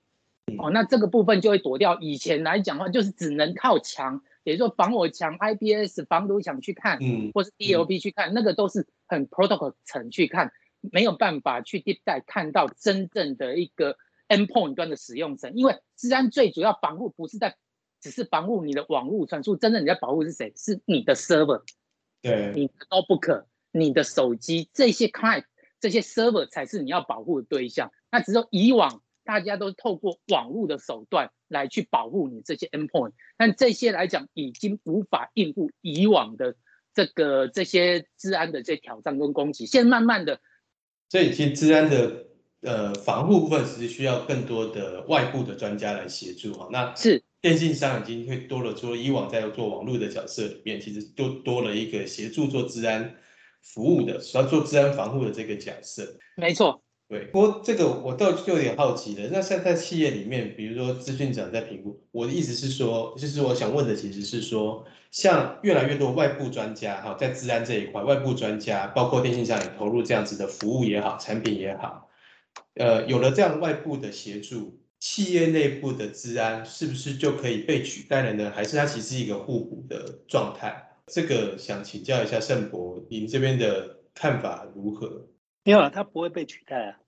[0.58, 4.22] 哦，那这个部分就会躲掉以前来讲的话，就是只能靠墙。
[4.44, 13.96] 也就是说，防火墙、IPS 防毒墙去看，嗯，或是 DLP 去看，那个都是很 protocol 层去看，没有办法去 deep dive 看到真正的一个
[14.28, 15.54] endpoint 端的使用层。
[15.54, 17.56] 因为治安最主要防护不是在，
[18.00, 20.52] 只是防护你的网络传输，真正你在保护是谁？
[20.54, 21.62] 是你的 server，
[22.20, 25.44] 对，你的 notebook、你的手机这些 client、
[25.80, 27.90] 这些 server 才是你要保护的对象。
[28.10, 29.00] 那只有以往。
[29.24, 36.54] 大家都透过网络的手段来去保护你这些 endpoint，但这些来讲已经无法应付以往的
[36.92, 39.66] 这个这些治安的这些挑战跟攻击。
[39.66, 40.40] 现在慢慢的，
[41.08, 42.26] 所以其实治安的
[42.60, 46.68] 呃防护部分其实需要更多的外部的专家来协助哈。
[46.70, 53.16] 那是电信商已经会多了，除了以往在做网络的角色里面，其实就多了一个协助做治安
[53.62, 56.18] 服务的，要做治安防护的这个角色。
[56.36, 56.83] 没错。
[57.06, 59.28] 对，不过这个我倒就有点好奇了。
[59.30, 72.08] 那现在企业里面，比如说资讯长在评估，我的意思是说，就是我想问的其实是说，像越来越多外部专家哈，在治安这一块，外部专家包括电信商也投入这样子的服务也好，产品也好，
[72.74, 78.50] 呃，有了这样外部的协助，企业内部的治安是不是就可以被取代了呢？
[78.54, 80.88] 还是它其实是一个互补的状态？
[81.06, 85.26] 这个想请教一下盛博，您这边的看法如何？
[85.64, 86.98] 没有啊，它不会被取代啊。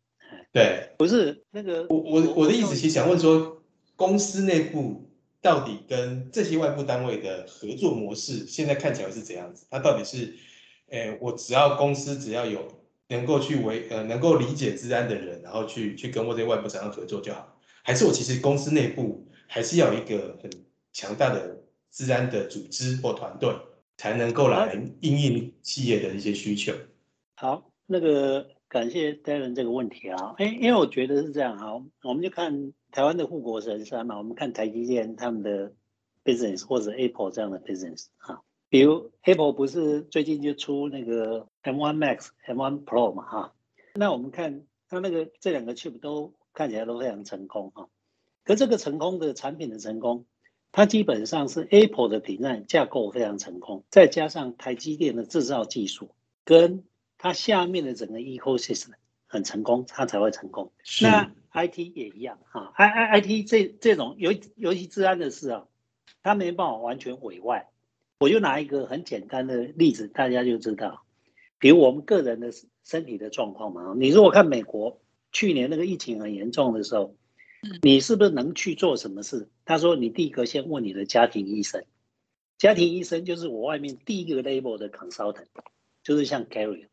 [0.50, 3.62] 对，不是那个我我我的意思，其实想问说，
[3.94, 5.08] 公司内部
[5.40, 9.66] 到底跟这些外部单位的合作模式，现在看起来是怎样子？
[9.70, 10.34] 它到底是，
[10.88, 12.66] 诶，我只要公司只要有
[13.08, 20.50] 能够去维呃能够理解治安的人，然后去去跟我这些外部厂商合作就好，还是我其实公司内部还是要一个很
[20.92, 23.54] 强大的治安的组织或团队，
[23.98, 26.72] 才能够来应应企业的一些需求？
[27.36, 27.70] 好。
[27.86, 35.72] 那个感谢 Darren 这个问题啊，哎，因为我觉得是这样哈，我们就看台湾的护国神山嘛，我们看台积电他们的
[36.24, 43.52] business 或者 Apple 这样的 business 啊，比如 Apple 不是最近就出那个 M1 Max、M1 Pro 嘛哈，
[43.94, 47.88] 那我们看它那个这两个 chip 都看起来都非常成功哈，
[48.44, 50.26] 可这个成功的产品的成功，
[50.72, 56.10] 它基本上是 Apple 的平台架构非常成功，再加上台积电的制造技术
[56.44, 56.82] 跟
[57.18, 58.92] 它下面的整个 ecosystem
[59.26, 60.72] 很成功，它才会成功。
[61.02, 65.66] 那 IT 也一样啊，I I IT 这这种尤尤其治安的事啊，
[66.22, 67.70] 它没办法完全委外。
[68.18, 71.02] 我就拿一个很简单的例子，大家就知道，
[71.58, 72.50] 比如我们个人的
[72.84, 73.94] 身体的状况嘛。
[73.98, 75.00] 你如果看美国
[75.32, 77.14] 去年那个疫情很严重的时候，
[77.82, 79.48] 你是不是能去做什么事？
[79.64, 81.84] 他说你第一个先问你的家庭医生，
[82.56, 85.46] 家庭医生就是我外面第一个 label 的 consultant，
[86.02, 86.86] 就是像 Gary。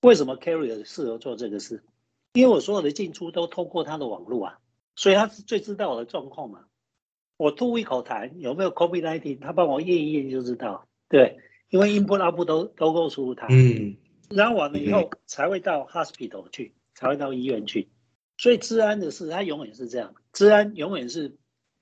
[0.00, 1.82] 为什么 Carrier 适合做这个事？
[2.34, 4.58] 因为我所有的进出都通过他的网络啊，
[4.94, 6.64] 所以他是最知道我的状况嘛。
[7.36, 10.86] 我吐一口痰，有没有 COVID-19，他帮我验一验就知道。
[11.08, 11.38] 对，
[11.70, 13.46] 因为 input output 都都够出他。
[13.48, 13.96] 嗯。
[14.30, 17.88] 然后完了以后才会到 hospital 去，才会到医院去。
[18.36, 20.14] 所以治安的事，它永远是这样。
[20.32, 21.36] 治安永远是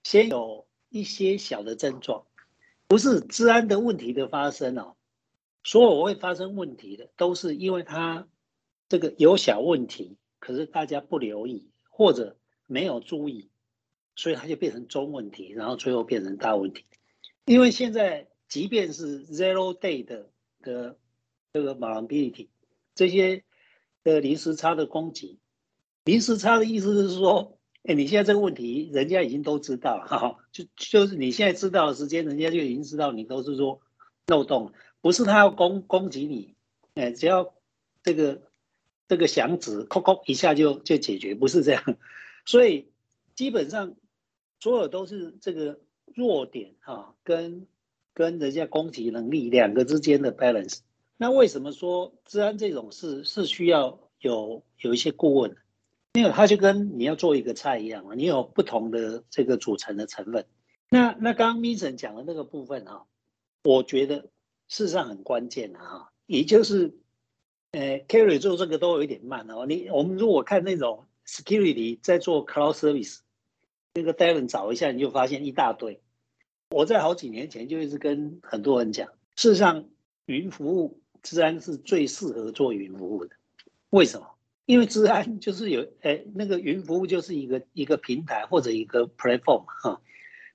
[0.05, 2.25] 先有一些小的症状，
[2.87, 4.96] 不是治安的问题的发生哦。
[5.67, 8.29] 所有会发生问题的，都是因为它
[8.89, 12.37] 这个有小问题，可是大家不留意或者
[12.67, 13.51] 没有注意，
[14.15, 16.85] 所以它就变成中问题，然后最后变成大问题。
[17.47, 20.31] 因为现在即便是 zero day 的
[20.63, 20.97] 的
[21.53, 22.47] 这个 vulnerability，
[22.95, 23.43] 这些
[24.05, 25.41] 的临时差的攻击，
[26.05, 33.81] 临时差的意思是说，哎，你现在这个问题人家已经都知道了，哈，就就是你现在知道的时间，人家就已经知道你都是说
[34.29, 34.73] 漏洞，
[35.07, 36.57] 不是他要攻攻击你，
[36.95, 37.55] 哎，只要
[38.03, 38.43] 这个
[39.07, 41.83] 这个响指，扣扣一下就就解决，不是这样，
[42.45, 42.91] 所以
[43.37, 43.95] 基本上
[44.59, 45.79] 所有都是这个。
[46.15, 47.67] 弱点哈，跟
[48.15, 50.79] 跟人家攻击能力两个之间的 balance。
[51.19, 55.55] 那为什么说治安这种事是需要有有一些顾问？
[56.15, 60.47] 因为它就跟你要做一个菜一样嘛，你有不同的这个组成的成分。
[60.89, 63.05] 那那刚刚 Mason 讲的那个部分哈，
[63.65, 64.31] 我觉得
[64.69, 66.97] 事实上很关键的哈，也就是
[67.73, 69.67] 呃 Carry 做这个都有一点慢哦。
[69.67, 73.21] 你我们如果看那种 Security 在做 Cloud Service。
[73.99, 76.03] 那个 Darren 找一下，你就发现一大堆。
[76.69, 79.89] 我在好几年前就一直跟很多人讲，事实上，
[80.27, 83.35] 云服务治安是最适合做云服务的。
[83.89, 84.27] 为什么？
[84.67, 90.03] 因为治安就是有，哎，那个云服务就是一个一个平台或者一个 platform 哈，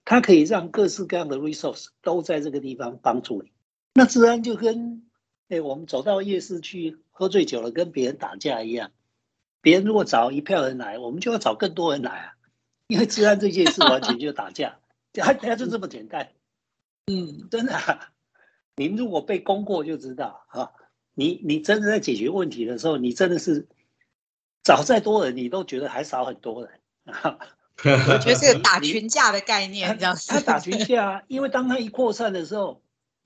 [0.06, 3.52] 它可以让各式各样的 resource 都在这个地方帮助你。
[3.94, 5.04] 那治安就跟，
[5.50, 8.92] 哎，我们走到夜市去喝醉酒了，跟别人打架一样。
[9.62, 12.34] 别人如果找一票人来，我们就要找更多人来啊。
[12.88, 14.80] 因为治安这件事完全就打架，
[15.14, 16.30] 他他就这么简单。
[17.08, 17.78] 嗯， 真的，
[18.76, 20.72] 您如果被攻过就知道啊。
[21.14, 23.68] 你你真的在解决问题的时候，你真的是
[24.64, 26.80] 找再多人，你都觉得还少很多人。
[27.06, 30.30] 我觉得是打群架的概念，这样子。
[30.30, 32.82] 他打群架，因为当他一扩散的时候，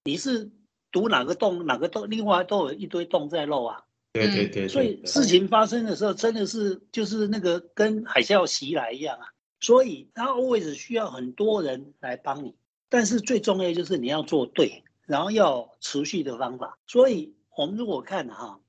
[0.06, 0.52] 你是
[0.92, 3.84] 堵哪个洞哪个洞，另外都有一堆洞在漏啊。
[4.14, 4.68] 对对对。
[4.68, 9.26] 所以事情发生的时候，真的是就是那个跟海啸袭来一样啊。
[9.60, 12.56] 所以它 always 需要很多人来帮你，
[12.88, 16.78] 但是最重要就是你要做对，然后要持续的方法。
[16.86, 18.60] 所以我们如果看哈，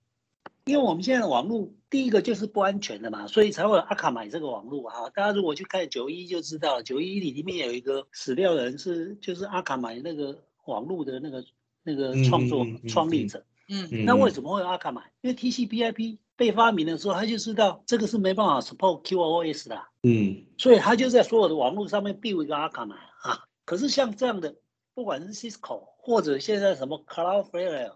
[0.65, 5.11] 因为我们现在的网络第一个就是不安全的嘛，所以才会阿卡买这个网络啊。
[5.11, 11.45] 大家如果去看九一就知道，九一里里面有一个死掉的人是就是阿卡买那个网络的那个
[11.83, 13.45] 那个创作创立者。
[13.69, 15.11] 嗯，那为什么会有阿卡买？
[15.23, 16.19] 因为 TCP/IP。
[16.39, 22.93] 被发明的时候，他就知道这个是没办法 support QoS 的，嗯，所以他就在所有的网络上面 build 一个 Akamai
[23.23, 23.47] 啊。
[23.65, 24.55] 可是像这样的，
[24.93, 27.95] 不管是 Cisco 或者现在什么 Cloudflare，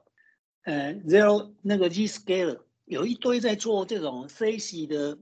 [0.63, 5.19] 呃，Zero 那个 Zscaler，有一堆在做这种 SASE 的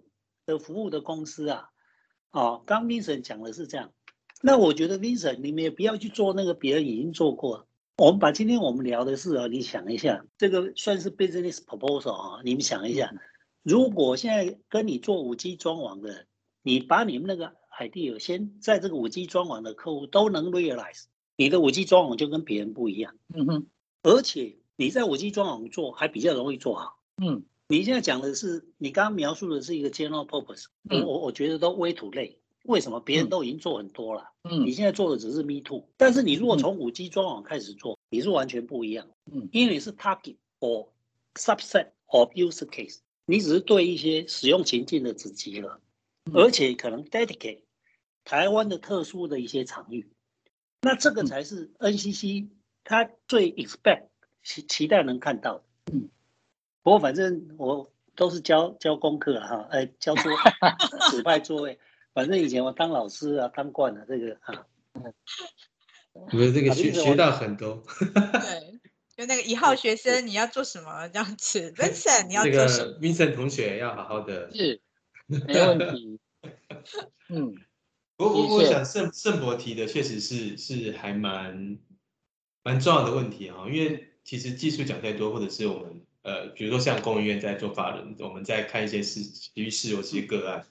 [0.46, 1.70] 的服务的公司啊。
[2.30, 3.90] 哦，刚 Vincent 讲的是这样，
[4.42, 7.66] 那我觉得 Vincent 你们也不要去做那个别人已经做过。
[7.96, 12.40] 我们把今天我们聊的事啊，你想一下，这个算是 business proposal 啊。
[12.44, 13.12] 你们想一下，
[13.64, 16.26] 如果现在跟你做五 G 装网的，
[16.62, 23.16] 你把你们那个 idea 先在这个五 G 装网的客户都能 realize，你的五 G 装网就跟别人不一样。
[23.34, 23.66] 嗯哼，
[24.04, 27.00] 而且你在五 G 装网做还比较容易做好。
[27.20, 32.36] 嗯，你现在讲的是，你刚刚描述的是一个 general purpose，我我我觉得都 way too late。
[32.64, 34.30] 为什么别人都已经做很多了？
[34.42, 39.08] 嗯，你现在做的只是 me too，但是你如果从五 G 专网开始做，你是完全不一样。
[39.30, 40.88] 嗯，因为你是 target or
[41.34, 45.80] subset of use case，你只是对一些使用情境的只集了，
[46.34, 47.62] 而且可能 dedicate
[48.24, 50.10] 台湾的特殊的一些场域，
[50.82, 52.48] 那这个才是 NCC
[52.84, 54.08] 他最 expect
[54.42, 55.64] 期期待能看到的。
[55.92, 56.10] 嗯，
[56.82, 60.28] 不过反正我都是教教功课哈，哎，教出
[61.10, 61.78] 指 派座位。
[62.18, 64.66] 反正以前我当老师啊，当惯了这个啊，
[66.32, 67.80] 你们这个学学到很多。
[67.96, 68.80] 对，
[69.16, 74.52] 就那个一号学生，你要做什么这样子？Vincent，你要做什么？Vincent 同学要好好的。
[74.52, 74.80] 是，
[75.28, 76.18] 没问题。
[77.30, 77.54] 嗯，
[78.16, 81.78] 我我我想圣圣博提的确实是是还蛮
[82.64, 90.66] 蛮重要的问题啊，因为其实技术讲太多，或者是我们呃，比如说像公务员在做法人，我们在看一些事趋势或些个案。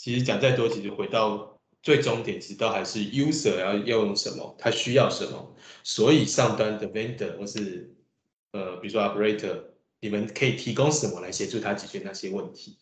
[0.00, 5.54] 其实讲再多，其实回到最终点，其实都还是 user 要要用什么，他需要什么。
[5.84, 7.94] 所以上端的 vendor 或是
[8.52, 9.62] 呃，比如说 operator，
[10.00, 12.78] 你们可以提供什么来协助他解决那些问题？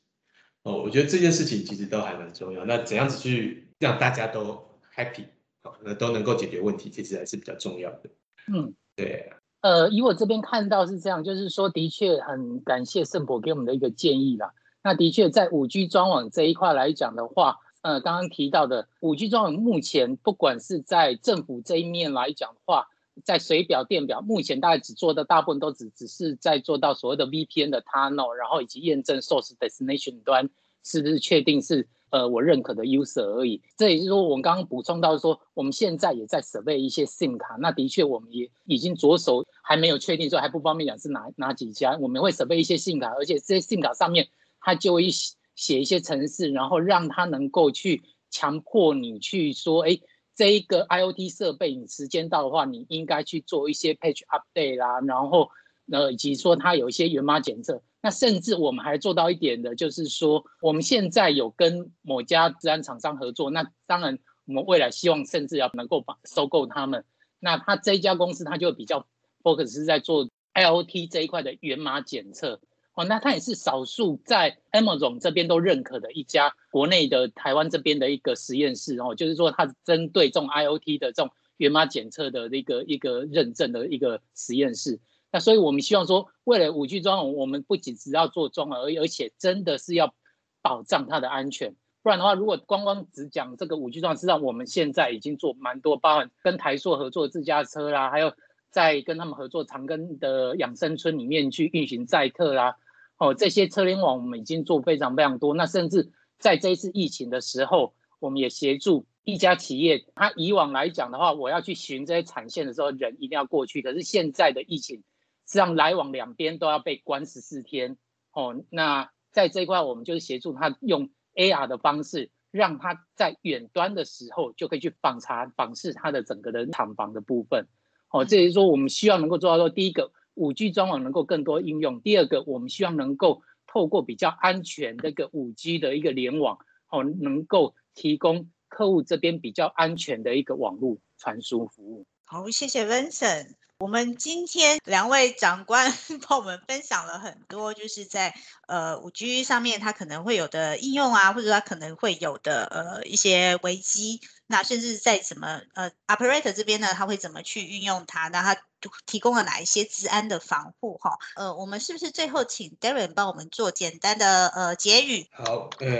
[0.62, 2.64] 哦，我觉得这件事情其实都还蛮重要。
[2.64, 5.24] 那怎样子去让大家都 happy，
[5.64, 8.02] 好，那都能够解决问题，其实还是比较重要的。
[8.46, 9.32] 嗯，对。
[9.62, 14.54] 呃，以我这边看到是这样，就是说，的确很感谢盛博给我们的一个建议啦。
[14.82, 22.86] 那的确，在五 G 专网这一块来讲的话，呃，刚刚提到的五 G 专网，目前不管是在政府这一面来讲的话，
[23.24, 30.48] 在水表、电表，目前大概只做的大部分都只只是在做到所谓的 VPN 的 tunnel，然后以及验证 source destination 端
[30.84, 33.60] 是不是确定是呃我认可的 user 而已。
[33.76, 41.98] 这也就是说，我们刚刚补充到说，我们现在也在准备一些 SIM 卡，那的确我们也已经着手，还没有确定，说还不方便讲是哪哪几家。
[42.00, 44.28] 我们会准备一些 SIM 卡，而且这些 SIM 卡上面
[44.60, 49.98] 他就会写写一些程式，然后让他能够去强迫你去说，哎。
[50.38, 55.50] 这一个 IOT 设备，你时间到的话，你应该去做一些 page update 啦，然后
[55.90, 57.82] 呃以及说它有一些源码检测。
[58.00, 67.04] 那甚至我们还做到一点的，就是说我们现在有跟某家治安厂商合作，那当然我们未来希望甚至要能够把收购他们。
[67.40, 69.08] 那他这一家公司，他就比较
[69.42, 72.60] focus 是在做 IOT 这一块的源码检测。
[72.98, 84.98] 哦，那它也是少数在 Amazon 这边都认可的一家国内的台湾这边的一个实验室哦，就是说它针对这种 IOT 的这种源码检测的一个一个认证的一个实验室。
[85.30, 90.12] 那所以我们希望说，为了五 G 装潢，我们不仅只要做装而，而且真的是要
[90.60, 91.76] 保障它的安全。
[92.02, 98.32] 不然的话，如果光光只讲这个五 G 装，实际上我们现在已经做蛮多，包含跟台硕合作自驾车啦，还有
[98.70, 102.76] 在跟他们合作长庚的养生村里面去运行载客啦。
[103.18, 105.52] 哦，这些车联网我们已经做非常非常多。
[105.54, 110.04] 那甚至在这一次疫情的时候，我们也协助一家企业。
[110.14, 113.82] 它以往来讲的话，我要去寻这些产线的时候，人一定要过去。
[113.82, 117.96] 可是现在的疫情，实际上来往两边都要被关十四天。
[118.32, 127.66] 哦，那在这一块，我们就是协助他用 AR 的方式，让他在远端的时候就可以去访查、访视他的整个的厂房的部分。
[128.12, 130.12] 哦，这也是说我们希望能够做到说，第一个。
[130.38, 132.00] 五 G 专网能够更多应用。
[132.00, 142.06] 第二个，我们希望能够透过比较安全的一个五 G 的一个联网，好，能够提供客户这边比较安全的一个网络传输服务。
[142.24, 143.57] 好，谢谢 Vincent。
[143.80, 145.92] 我们今天两位长官
[146.28, 148.34] 帮我们分享了很多，就是在
[148.66, 158.26] 呃五 G 上面它可能会有的应用啊，或者它可能会有的呃一些危机，那甚至在怎么呃 operator 这边呢，他会怎么去运用它？
[158.26, 158.60] 那它
[159.06, 160.98] 提供了哪一些治安的防护？
[160.98, 165.24] 哈，呃，我们是不是最后请 Darren 帮我们做简单的呃结语？
[165.30, 165.96] 好，呃，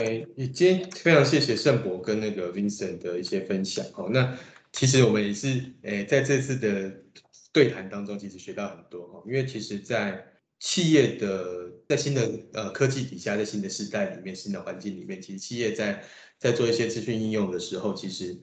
[0.48, 3.86] 今天非常谢谢盛博跟那个 Vincent 的一些分享。
[3.94, 4.36] 哦，那
[4.72, 6.92] 其实我们也是诶在这次的。
[7.52, 10.24] 对谈当中，其实学到很多哈，因为其实，在
[10.60, 16.04] 企业的在新的呃科技底下，在新的时代里面，新的环境里面，其实企业在
[16.38, 18.38] 在做一些资讯应用的时候，其实，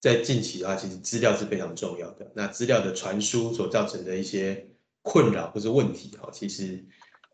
[0.00, 2.30] 在近期的话，其实资料是非常重要的。
[2.34, 4.66] 那资料的传输所造成的一些
[5.02, 6.84] 困扰或者问题哈，其实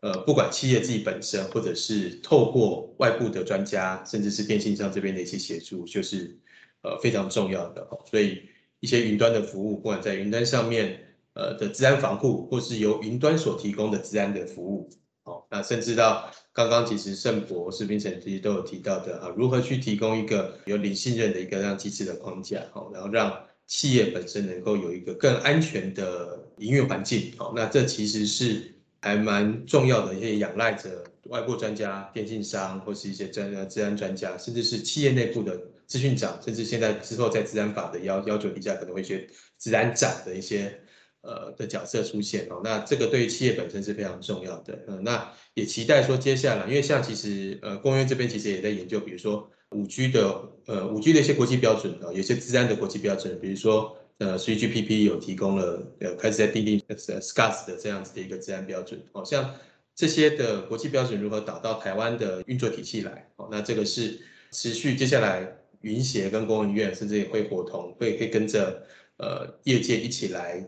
[0.01, 6.35] 呃，不管企业自己本身，或者是透过外部的专家，甚至是电信商这边的一些协助，就是
[6.81, 7.87] 呃非常重要的。
[8.09, 8.49] 所以
[8.79, 11.07] 一些云端的服务，不管在云端上面。
[11.33, 14.89] 呃的治安防护，或是由云端所提供的治安的服务，
[15.23, 35.57] 哦，那甚至到刚刚其实盛博士、冰城这些都有提到的啊，如何去提供一个有零信任的一个让机制的框架，哦，然后让企业本身能够有一个更安全的营运环境，哦，那这其实是还蛮重要的，一些仰赖着外部专家、电信商或是一些专治安专家，甚至是企业内部的
[35.87, 39.25] 资讯长，甚至现在之后在治安法的要要求底下，可能会学
[39.57, 40.81] 治安长的一些。
[41.21, 44.77] 呃的角色出现哦，那这个对于企业本身是非常重要的。
[44.87, 59.01] 嗯，那也期待说接下来，因为像其实呃公园这边其实也在研究，比如说五 G 的呃五 G 的一些国际标准啊，有些自然的国际标准，比如说呃 3GPP 有提供了呃开始在订定 SCAS 的这样子的一个自然标准。
[59.13, 59.53] 哦，像
[59.95, 63.29] 这些的国际标准如何导到台湾的运作体系来？
[63.35, 64.19] 哦，那这个是
[64.51, 68.83] 持续接下来云协跟公文院甚至也会伙同，会会跟着
[69.17, 70.65] 呃业界一起来。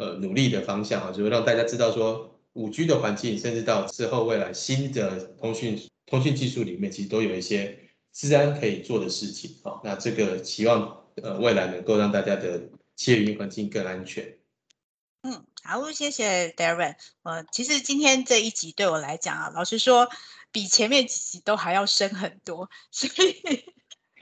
[0.00, 7.78] 呃，努力的方向啊，就是让大家知道说，五 G 的环境，甚至到之后未来新的通讯通讯技术里面，其实都有一些
[8.10, 9.78] 自然可以做的事情啊。
[9.84, 12.62] 那这个期望呃未来能够让大家的
[12.96, 14.38] 企业运营环境更安全。
[15.22, 16.94] 嗯，好，谢谢 Darren。
[17.22, 20.08] 呃，其实今天这一集对我来讲啊，老实说，
[20.50, 23.64] 比前面几集都还要深很多，所以。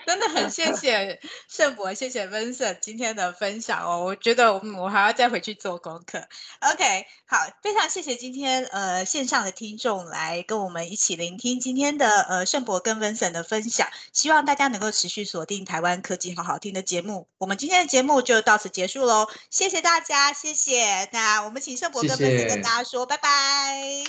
[0.07, 4.05] 真的很谢谢盛博，谢谢 Vincent 今天的分享哦。
[4.05, 6.23] 我觉得我我还要再回去做功课。
[6.61, 13.89] OK，好，非常谢谢今天呃线上的听众来跟我们一起聆听今天的呃盛博跟 Vincent 的分享。
[14.13, 17.27] 希望大家能够持续锁定台湾科技好好听的节目。
[17.39, 21.09] 我们今天的节目就到此结束喽，谢谢大家，谢谢。
[21.13, 24.05] 那我们请盛博跟 Vincent 跟大家说拜拜。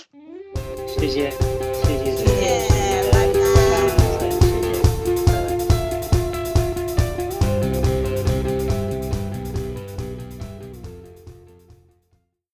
[0.98, 1.89] 谢谢。